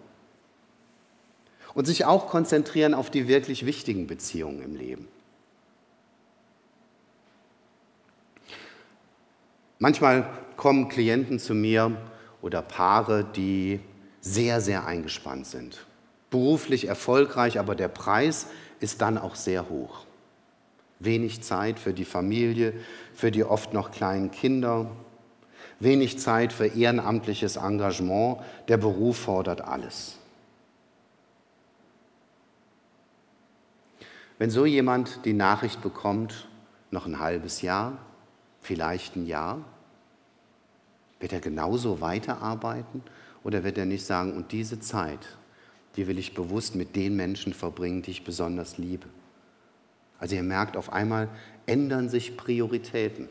Und 1.74 1.86
sich 1.86 2.04
auch 2.04 2.28
konzentrieren 2.28 2.94
auf 2.94 3.10
die 3.10 3.28
wirklich 3.28 3.66
wichtigen 3.66 4.08
Beziehungen 4.08 4.62
im 4.62 4.76
Leben. 4.76 5.08
Manchmal 9.82 10.30
kommen 10.58 10.90
Klienten 10.90 11.40
zu 11.40 11.56
mir 11.56 11.96
oder 12.42 12.62
Paare, 12.62 13.24
die 13.24 13.80
sehr, 14.20 14.60
sehr 14.60 14.86
eingespannt 14.86 15.48
sind. 15.48 15.86
Beruflich 16.30 16.88
erfolgreich, 16.88 17.60
aber 17.60 17.76
der 17.76 17.88
Preis 17.88 18.48
ist 18.82 19.02
dann 19.02 19.18
auch 19.18 19.36
sehr 19.36 19.70
hoch. 19.70 20.06
Wenig 21.00 21.42
Zeit 21.42 21.80
für 21.80 21.94
die 21.94 22.04
Familie, 22.04 22.74
für 23.14 23.32
die 23.32 23.46
oft 23.46 23.74
noch 23.74 23.92
kleinen 23.92 24.32
Kinder, 24.32 24.92
wenig 25.80 26.20
Zeit 26.20 26.52
für 26.52 26.68
ehrenamtliches 26.68 27.56
Engagement. 27.56 28.40
Der 28.68 28.76
Beruf 28.76 29.18
fordert 29.18 29.62
alles. 29.62 30.18
Wenn 34.38 34.50
so 34.50 34.66
jemand 34.66 35.24
die 35.24 35.34
Nachricht 35.34 35.82
bekommt, 35.82 36.50
noch 36.92 37.06
ein 37.06 37.20
halbes 37.20 37.62
Jahr, 37.62 37.98
vielleicht 38.62 39.16
ein 39.16 39.26
Jahr, 39.26 39.64
wird 41.20 41.34
er 41.34 41.40
genauso 41.40 42.02
weiterarbeiten 42.02 43.04
oder 43.44 43.64
wird 43.64 43.78
er 43.78 43.86
nicht 43.86 44.06
sagen, 44.06 44.34
und 44.34 44.52
diese 44.52 44.80
Zeit, 44.80 45.38
die 45.96 46.08
will 46.08 46.20
ich 46.20 46.34
bewusst 46.34 46.76
mit 46.76 46.96
den 46.96 47.16
Menschen 47.16 47.54
verbringen, 47.54 48.02
die 48.02 48.12
ich 48.12 48.24
besonders 48.24 48.78
liebe? 48.78 49.08
Also 50.20 50.36
ihr 50.36 50.44
merkt, 50.44 50.78
auf 50.78 50.92
einmal 50.92 51.30
ändern 51.66 52.10
sich 52.10 52.36
Prioritäten. 52.38 53.30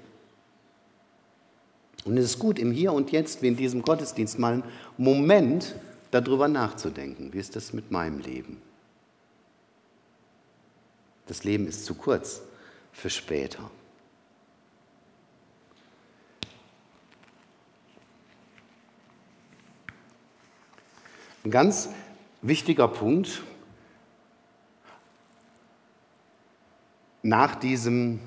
Und 2.04 2.16
es 2.16 2.24
ist 2.24 2.38
gut, 2.38 2.58
im 2.58 2.72
Hier 2.72 2.92
und 2.92 3.10
Jetzt, 3.10 3.42
wie 3.42 3.48
in 3.48 3.56
diesem 3.56 3.82
Gottesdienst, 3.82 4.38
mal 4.38 4.54
einen 4.54 4.64
Moment 4.96 5.74
darüber 6.10 6.48
nachzudenken. 6.48 7.32
Wie 7.32 7.38
ist 7.38 7.56
das 7.56 7.72
mit 7.72 7.90
meinem 7.90 8.20
Leben? 8.20 8.62
Das 11.26 11.44
Leben 11.44 11.66
ist 11.66 11.84
zu 11.84 11.94
kurz 11.94 12.40
für 12.92 13.10
später. 13.10 13.70
Ein 21.48 21.52
ganz 21.52 21.88
wichtiger 22.42 22.88
Punkt 22.88 23.42
nach 27.22 27.54
diesem 27.54 28.20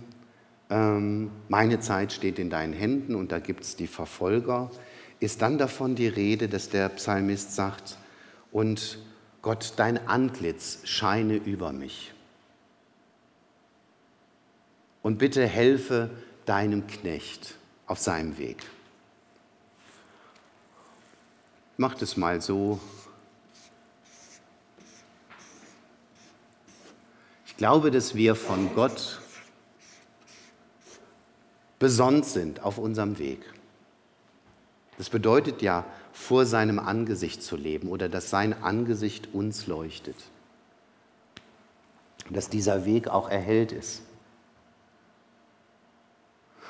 ähm, 0.71 1.29
Meine 1.47 1.79
Zeit 1.79 2.13
steht 2.13 2.39
in 2.39 2.49
deinen 2.49 2.73
Händen 2.73 3.13
und 3.13 3.31
da 3.31 3.37
gibt 3.37 3.63
es 3.63 3.75
die 3.75 3.85
Verfolger, 3.85 4.71
ist 5.19 5.43
dann 5.43 5.59
davon 5.59 5.93
die 5.93 6.07
Rede, 6.07 6.49
dass 6.49 6.69
der 6.69 6.89
Psalmist 6.89 7.53
sagt, 7.53 7.99
und 8.51 8.97
Gott, 9.43 9.73
dein 9.75 10.07
Antlitz 10.07 10.79
scheine 10.85 11.35
über 11.35 11.73
mich. 11.73 12.13
Und 15.03 15.19
bitte 15.19 15.45
helfe 15.45 16.09
deinem 16.47 16.87
Knecht 16.87 17.53
auf 17.85 17.99
seinem 17.99 18.39
Weg. 18.39 18.63
Mach 21.77 22.01
es 22.01 22.17
mal 22.17 22.41
so. 22.41 22.79
Glaube, 27.61 27.91
dass 27.91 28.15
wir 28.15 28.33
von 28.33 28.73
Gott 28.73 29.21
besonnt 31.77 32.25
sind 32.25 32.63
auf 32.63 32.79
unserem 32.79 33.19
Weg. 33.19 33.37
Das 34.97 35.11
bedeutet 35.11 35.61
ja, 35.61 35.85
vor 36.11 36.47
seinem 36.47 36.79
Angesicht 36.79 37.43
zu 37.43 37.55
leben 37.55 37.89
oder 37.89 38.09
dass 38.09 38.31
sein 38.31 38.63
Angesicht 38.63 39.29
uns 39.31 39.67
leuchtet. 39.67 40.15
Dass 42.31 42.49
dieser 42.49 42.83
Weg 42.85 43.07
auch 43.09 43.29
erhellt 43.29 43.71
ist. 43.73 44.01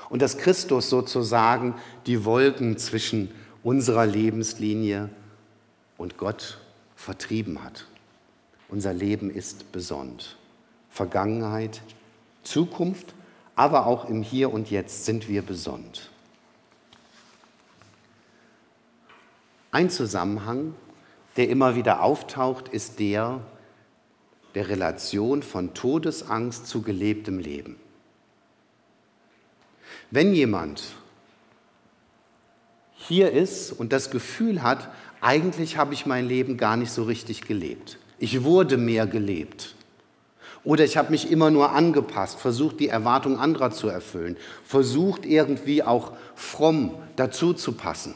Und 0.10 0.22
dass 0.22 0.38
Christus 0.38 0.90
sozusagen 0.90 1.76
die 2.06 2.26
Wolken 2.26 2.78
zwischen 2.78 3.32
unserer 3.64 4.06
Lebenslinie 4.06 5.10
und 5.98 6.18
Gott 6.18 6.58
vertrieben 6.98 7.64
hat. 7.64 7.88
Unser 8.68 8.94
Leben 8.94 9.30
ist 9.30 9.72
besonnt. 9.72 10.36
Vergangenheit, 10.92 11.82
Zukunft 12.44 13.16
aber 13.56 13.86
auch 13.86 14.06
im 14.06 14.24
Hier 14.24 14.52
und 14.52 14.72
Jetzt 14.72 15.06
sind 15.06 15.28
wir 15.28 15.42
besonnt. 15.42 16.10
Ein 19.72 19.90
Zusammenhang, 19.90 20.74
der 21.38 21.50
immer 21.50 21.76
wieder 21.76 22.02
auftaucht, 22.02 22.70
ist 22.70 23.00
der 23.00 23.42
der 24.56 24.68
Relation 24.68 25.44
von 25.44 25.74
Todesangst 25.74 26.68
zu 26.68 26.82
gelebtem 26.82 27.40
Leben. 27.40 27.78
Wenn 30.10 30.34
jemand 30.34 30.84
hier 32.96 33.32
ist 33.32 33.72
und 33.72 33.94
das 33.94 34.12
Gefühl 34.12 34.62
hat, 34.62 34.90
eigentlich 35.22 35.78
habe 35.78 35.94
ich 35.94 36.06
mein 36.06 36.28
Leben 36.28 36.58
gar 36.58 36.76
nicht 36.76 36.92
so 36.92 37.04
richtig 37.04 37.42
gelebt. 37.42 37.98
Ich 38.20 38.44
wurde 38.44 38.78
mehr 38.78 39.08
gelebt. 39.08 39.76
Oder 40.64 40.84
ich 40.84 40.96
habe 40.98 41.12
mich 41.12 41.32
immer 41.32 41.50
nur 41.50 41.72
angepasst, 41.72 42.40
versucht 42.40 42.80
die 42.80 42.88
Erwartung 42.88 43.40
anderer 43.40 43.72
zu 43.72 43.88
erfüllen, 43.88 44.38
versucht 44.64 45.26
irgendwie 45.26 45.82
auch 45.82 46.12
fromm 46.36 46.94
dazu 47.16 47.54
zu 47.54 47.74
passen. 47.74 48.14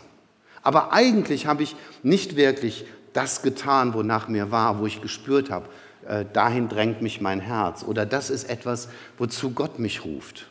Aber 0.61 0.93
eigentlich 0.93 1.47
habe 1.47 1.63
ich 1.63 1.75
nicht 2.03 2.35
wirklich 2.35 2.85
das 3.13 3.41
getan, 3.41 3.93
wonach 3.93 4.27
mir 4.27 4.51
war, 4.51 4.79
wo 4.79 4.85
ich 4.85 5.01
gespürt 5.01 5.49
habe, 5.49 5.69
äh, 6.07 6.25
dahin 6.33 6.69
drängt 6.69 7.01
mich 7.01 7.21
mein 7.21 7.39
Herz. 7.39 7.83
Oder 7.83 8.05
das 8.05 8.29
ist 8.29 8.49
etwas, 8.49 8.89
wozu 9.17 9.51
Gott 9.51 9.79
mich 9.79 10.05
ruft. 10.05 10.47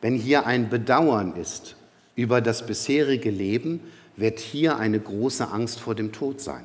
Wenn 0.00 0.16
hier 0.16 0.46
ein 0.46 0.68
Bedauern 0.68 1.36
ist 1.36 1.76
über 2.16 2.40
das 2.40 2.66
bisherige 2.66 3.30
Leben, 3.30 3.80
wird 4.16 4.38
hier 4.38 4.76
eine 4.76 5.00
große 5.00 5.50
Angst 5.50 5.80
vor 5.80 5.94
dem 5.94 6.12
Tod 6.12 6.40
sein. 6.40 6.64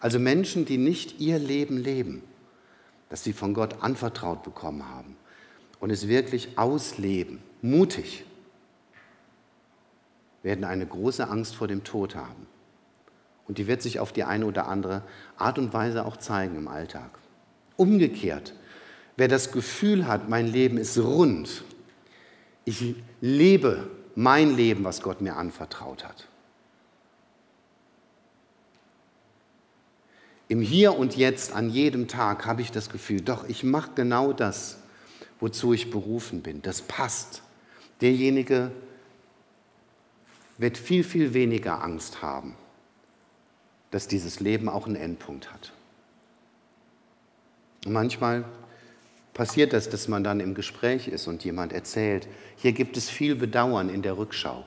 Also 0.00 0.18
Menschen, 0.18 0.64
die 0.64 0.78
nicht 0.78 1.20
ihr 1.20 1.38
Leben 1.38 1.76
leben, 1.76 2.22
das 3.08 3.24
sie 3.24 3.32
von 3.32 3.54
Gott 3.54 3.82
anvertraut 3.82 4.42
bekommen 4.42 4.88
haben 4.88 5.16
und 5.80 5.90
es 5.90 6.08
wirklich 6.08 6.56
ausleben, 6.56 7.40
mutig, 7.62 8.24
werden 10.42 10.64
eine 10.64 10.86
große 10.86 11.28
Angst 11.28 11.56
vor 11.56 11.68
dem 11.68 11.84
Tod 11.84 12.14
haben. 12.14 12.46
Und 13.46 13.58
die 13.58 13.66
wird 13.66 13.82
sich 13.82 13.98
auf 13.98 14.12
die 14.12 14.24
eine 14.24 14.46
oder 14.46 14.68
andere 14.68 15.02
Art 15.36 15.58
und 15.58 15.72
Weise 15.72 16.04
auch 16.04 16.18
zeigen 16.18 16.56
im 16.56 16.68
Alltag. 16.68 17.18
Umgekehrt, 17.76 18.54
wer 19.16 19.28
das 19.28 19.52
Gefühl 19.52 20.06
hat, 20.06 20.28
mein 20.28 20.46
Leben 20.46 20.78
ist 20.78 20.98
rund, 20.98 21.64
ich 22.64 22.94
lebe 23.20 23.88
mein 24.14 24.54
Leben, 24.54 24.84
was 24.84 25.00
Gott 25.00 25.22
mir 25.22 25.36
anvertraut 25.36 26.04
hat, 26.04 26.28
Im 30.48 30.62
Hier 30.62 30.96
und 30.96 31.16
Jetzt, 31.16 31.52
an 31.52 31.68
jedem 31.68 32.08
Tag 32.08 32.46
habe 32.46 32.62
ich 32.62 32.72
das 32.72 32.88
Gefühl, 32.88 33.20
doch, 33.20 33.46
ich 33.48 33.64
mache 33.64 33.90
genau 33.94 34.32
das, 34.32 34.78
wozu 35.40 35.74
ich 35.74 35.90
berufen 35.90 36.42
bin. 36.42 36.62
Das 36.62 36.80
passt. 36.80 37.42
Derjenige 38.00 38.70
wird 40.56 40.78
viel, 40.78 41.04
viel 41.04 41.34
weniger 41.34 41.82
Angst 41.82 42.22
haben, 42.22 42.56
dass 43.90 44.08
dieses 44.08 44.40
Leben 44.40 44.68
auch 44.68 44.86
einen 44.86 44.96
Endpunkt 44.96 45.52
hat. 45.52 45.72
Und 47.84 47.92
manchmal 47.92 48.44
passiert 49.34 49.72
das, 49.72 49.88
dass 49.88 50.08
man 50.08 50.24
dann 50.24 50.40
im 50.40 50.54
Gespräch 50.54 51.08
ist 51.08 51.28
und 51.28 51.44
jemand 51.44 51.72
erzählt, 51.72 52.26
hier 52.56 52.72
gibt 52.72 52.96
es 52.96 53.08
viel 53.08 53.36
Bedauern 53.36 53.88
in 53.88 54.02
der 54.02 54.16
Rückschau, 54.16 54.64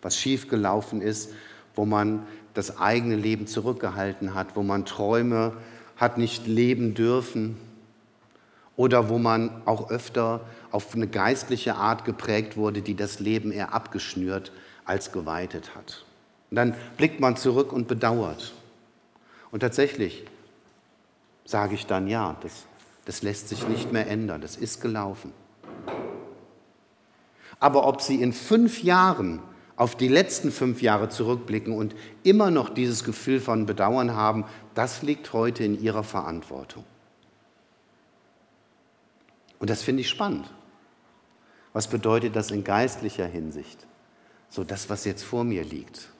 was 0.00 0.16
schiefgelaufen 0.16 1.02
ist, 1.02 1.34
wo 1.74 1.84
man 1.84 2.26
das 2.54 2.78
eigene 2.78 3.16
Leben 3.16 3.46
zurückgehalten 3.46 4.34
hat, 4.34 4.56
wo 4.56 4.62
man 4.62 4.84
Träume 4.84 5.52
hat 5.96 6.18
nicht 6.18 6.46
leben 6.46 6.94
dürfen 6.94 7.56
oder 8.76 9.08
wo 9.08 9.18
man 9.18 9.62
auch 9.66 9.90
öfter 9.90 10.40
auf 10.70 10.94
eine 10.94 11.06
geistliche 11.06 11.76
Art 11.76 12.04
geprägt 12.04 12.56
wurde, 12.56 12.82
die 12.82 12.94
das 12.94 13.20
Leben 13.20 13.52
eher 13.52 13.74
abgeschnürt 13.74 14.52
als 14.84 15.12
geweitet 15.12 15.74
hat. 15.74 16.04
Und 16.50 16.56
dann 16.56 16.74
blickt 16.96 17.20
man 17.20 17.36
zurück 17.36 17.72
und 17.72 17.88
bedauert. 17.88 18.52
Und 19.50 19.60
tatsächlich 19.60 20.24
sage 21.44 21.74
ich 21.74 21.86
dann, 21.86 22.08
ja, 22.08 22.36
das, 22.42 22.66
das 23.04 23.22
lässt 23.22 23.48
sich 23.48 23.66
nicht 23.68 23.92
mehr 23.92 24.06
ändern, 24.06 24.40
das 24.40 24.56
ist 24.56 24.80
gelaufen. 24.80 25.32
Aber 27.60 27.86
ob 27.86 28.00
Sie 28.00 28.20
in 28.20 28.32
fünf 28.32 28.82
Jahren 28.82 29.40
auf 29.76 29.96
die 29.96 30.08
letzten 30.08 30.52
fünf 30.52 30.82
Jahre 30.82 31.08
zurückblicken 31.08 31.74
und 31.74 31.94
immer 32.22 32.50
noch 32.50 32.68
dieses 32.68 33.04
Gefühl 33.04 33.40
von 33.40 33.66
Bedauern 33.66 34.14
haben, 34.14 34.44
das 34.74 35.02
liegt 35.02 35.32
heute 35.32 35.64
in 35.64 35.80
ihrer 35.80 36.04
Verantwortung. 36.04 36.84
Und 39.58 39.70
das 39.70 39.82
finde 39.82 40.02
ich 40.02 40.08
spannend. 40.08 40.52
Was 41.72 41.88
bedeutet 41.88 42.36
das 42.36 42.50
in 42.50 42.64
geistlicher 42.64 43.26
Hinsicht? 43.26 43.86
So 44.50 44.64
das, 44.64 44.90
was 44.90 45.04
jetzt 45.04 45.22
vor 45.22 45.44
mir 45.44 45.64
liegt. 45.64 46.10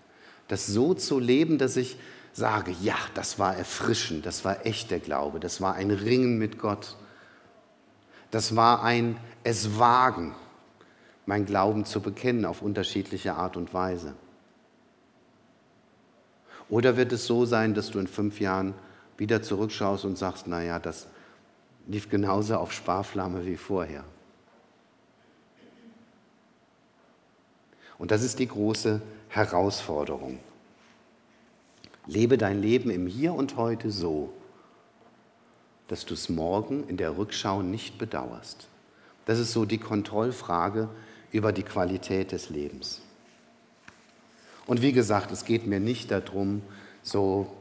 Das 0.48 0.66
so 0.66 0.94
zu 0.94 1.18
leben, 1.18 1.58
dass 1.58 1.76
ich 1.76 1.98
sage, 2.32 2.74
ja, 2.80 2.96
das 3.14 3.38
war 3.38 3.56
erfrischend, 3.56 4.24
das 4.24 4.44
war 4.44 4.64
echter 4.64 4.98
Glaube, 4.98 5.38
das 5.38 5.60
war 5.60 5.74
ein 5.74 5.90
Ringen 5.90 6.38
mit 6.38 6.58
Gott. 6.58 6.96
Das 8.30 8.56
war 8.56 8.82
ein 8.82 9.18
Es 9.44 9.78
wagen 9.78 10.34
mein 11.26 11.46
Glauben 11.46 11.84
zu 11.84 12.00
bekennen 12.00 12.44
auf 12.44 12.62
unterschiedliche 12.62 13.34
Art 13.34 13.56
und 13.56 13.72
Weise? 13.72 14.14
Oder 16.68 16.96
wird 16.96 17.12
es 17.12 17.26
so 17.26 17.44
sein, 17.44 17.74
dass 17.74 17.90
du 17.90 17.98
in 17.98 18.06
fünf 18.06 18.40
Jahren 18.40 18.74
wieder 19.18 19.42
zurückschaust 19.42 20.04
und 20.04 20.16
sagst, 20.16 20.46
naja, 20.46 20.78
das 20.78 21.06
lief 21.86 22.08
genauso 22.08 22.56
auf 22.56 22.72
Sparflamme 22.72 23.44
wie 23.44 23.56
vorher? 23.56 24.04
Und 27.98 28.10
das 28.10 28.22
ist 28.22 28.38
die 28.38 28.48
große 28.48 29.00
Herausforderung. 29.28 30.40
Lebe 32.06 32.36
dein 32.36 32.60
Leben 32.60 32.90
im 32.90 33.06
Hier 33.06 33.32
und 33.32 33.56
heute 33.56 33.90
so, 33.90 34.32
dass 35.86 36.04
du 36.04 36.14
es 36.14 36.28
morgen 36.28 36.88
in 36.88 36.96
der 36.96 37.16
Rückschau 37.16 37.62
nicht 37.62 37.98
bedauerst. 37.98 38.66
Das 39.26 39.38
ist 39.38 39.52
so 39.52 39.64
die 39.64 39.78
Kontrollfrage 39.78 40.88
über 41.32 41.52
die 41.52 41.62
Qualität 41.62 42.32
des 42.32 42.50
Lebens. 42.50 43.00
Und 44.66 44.82
wie 44.82 44.92
gesagt, 44.92 45.32
es 45.32 45.44
geht 45.44 45.66
mir 45.66 45.80
nicht 45.80 46.10
darum, 46.10 46.62
so, 47.02 47.52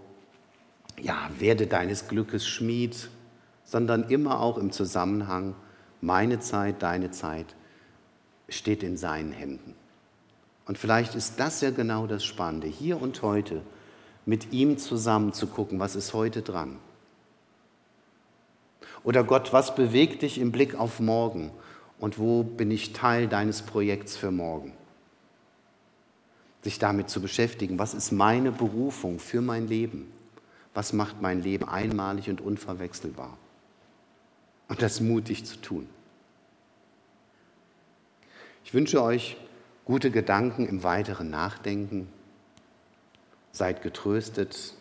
ja, 1.00 1.30
werde 1.40 1.66
deines 1.66 2.08
Glückes 2.08 2.48
Schmied, 2.48 3.10
sondern 3.64 4.10
immer 4.10 4.40
auch 4.40 4.58
im 4.58 4.72
Zusammenhang, 4.72 5.56
meine 6.02 6.40
Zeit, 6.40 6.84
deine 6.84 7.12
Zeit 7.12 7.56
steht 8.50 8.84
in 8.84 8.98
seinen 8.98 9.32
Händen. 9.32 9.76
Und 10.66 10.78
vielleicht 10.78 11.16
ist 11.16 11.40
das 11.40 11.62
ja 11.62 11.72
genau 11.72 12.06
das 12.06 12.24
Spannende, 12.24 12.68
hier 12.68 13.02
und 13.02 13.22
heute 13.22 13.62
mit 14.26 14.52
ihm 14.52 14.78
zusammen 14.78 15.34
zu 15.34 15.48
gucken, 15.48 15.80
was 15.80 15.96
ist 15.96 16.14
heute 16.14 16.42
dran. 16.42 16.78
Oder 19.04 19.24
Gott, 19.24 19.52
was 19.54 19.74
bewegt 19.74 20.22
dich 20.22 20.38
im 20.38 20.52
Blick 20.52 20.76
auf 20.76 21.00
morgen 21.00 21.52
und 22.02 22.18
wo 22.18 22.44
bin 22.44 22.72
ich 22.72 22.94
Teil 22.94 23.28
deines 23.28 23.62
Projekts 23.62 24.18
für 24.18 24.32
morgen? 24.32 24.74
Sich 26.64 26.80
damit 26.80 27.12
zu 27.12 27.22
beschäftigen, 27.22 27.78
was 27.78 27.94
ist 27.94 28.12
meine 28.12 28.52
Berufung 28.52 29.20
für 29.20 29.40
mein 29.40 29.68
Leben? 29.68 30.12
Was 30.74 30.94
macht 30.94 31.22
mein 31.22 31.44
Leben 31.44 31.70
einmalig 31.70 32.28
und 32.30 32.42
unverwechselbar? 32.42 33.38
Und 34.68 34.82
das 34.82 35.00
mutig 35.00 35.46
zu 35.46 35.58
tun. 35.58 35.88
Ich 38.66 38.74
wünsche 38.74 39.04
euch 39.04 39.38
gute 39.86 40.10
Gedanken 40.10 40.68
im 40.68 40.82
weiteren 40.82 41.30
Nachdenken. 41.30 42.12
Seid 43.52 43.84
getröstet. 43.84 44.74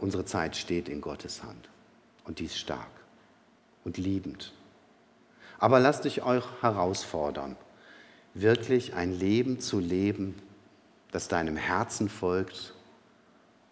Unsere 0.00 0.24
Zeit 0.24 0.56
steht 0.56 0.88
in 0.88 1.00
Gottes 1.00 1.44
Hand 1.44 1.68
und 2.24 2.40
die 2.40 2.46
ist 2.46 2.58
stark 2.58 2.90
und 3.84 3.98
liebend. 3.98 4.52
Aber 5.58 5.80
lasst 5.80 6.04
euch 6.06 6.24
euch 6.24 6.44
herausfordern, 6.60 7.56
wirklich 8.34 8.94
ein 8.94 9.12
Leben 9.18 9.60
zu 9.60 9.78
leben, 9.78 10.40
das 11.12 11.28
deinem 11.28 11.56
Herzen 11.56 12.08
folgt 12.08 12.74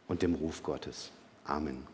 und 0.07 0.23
dem 0.23 0.35
Ruf 0.35 0.63
Gottes. 0.63 1.11
Amen. 1.45 1.87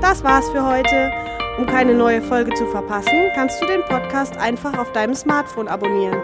Das 0.00 0.22
war's 0.22 0.48
für 0.50 0.64
heute. 0.64 1.12
Um 1.58 1.66
keine 1.66 1.92
neue 1.92 2.22
Folge 2.22 2.54
zu 2.54 2.66
verpassen, 2.66 3.30
kannst 3.34 3.60
du 3.60 3.66
den 3.66 3.82
Podcast 3.82 4.36
einfach 4.36 4.78
auf 4.78 4.92
deinem 4.92 5.16
Smartphone 5.16 5.66
abonnieren. 5.66 6.22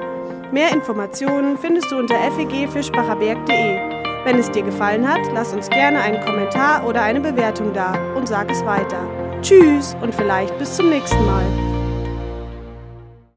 Mehr 0.53 0.71
Informationen 0.73 1.59
findest 1.59 1.91
du 1.91 1.99
unter 1.99 2.15
fegfischbacherberg.de. 2.31 4.25
Wenn 4.25 4.39
es 4.39 4.51
dir 4.53 4.63
gefallen 4.63 5.09
hat, 5.09 5.21
lass 5.33 5.53
uns 5.53 5.69
gerne 5.69 6.01
einen 6.01 6.25
Kommentar 6.25 6.87
oder 6.87 7.03
eine 7.03 7.21
Bewertung 7.21 7.73
da 7.73 7.95
und 8.15 8.29
sag 8.29 8.49
es 8.51 8.65
weiter. 8.65 9.24
Tschüss 9.45 9.95
und 10.01 10.15
vielleicht 10.15 10.57
bis 10.59 10.75
zum 10.75 10.89
nächsten 10.89 11.23
Mal. 11.27 11.74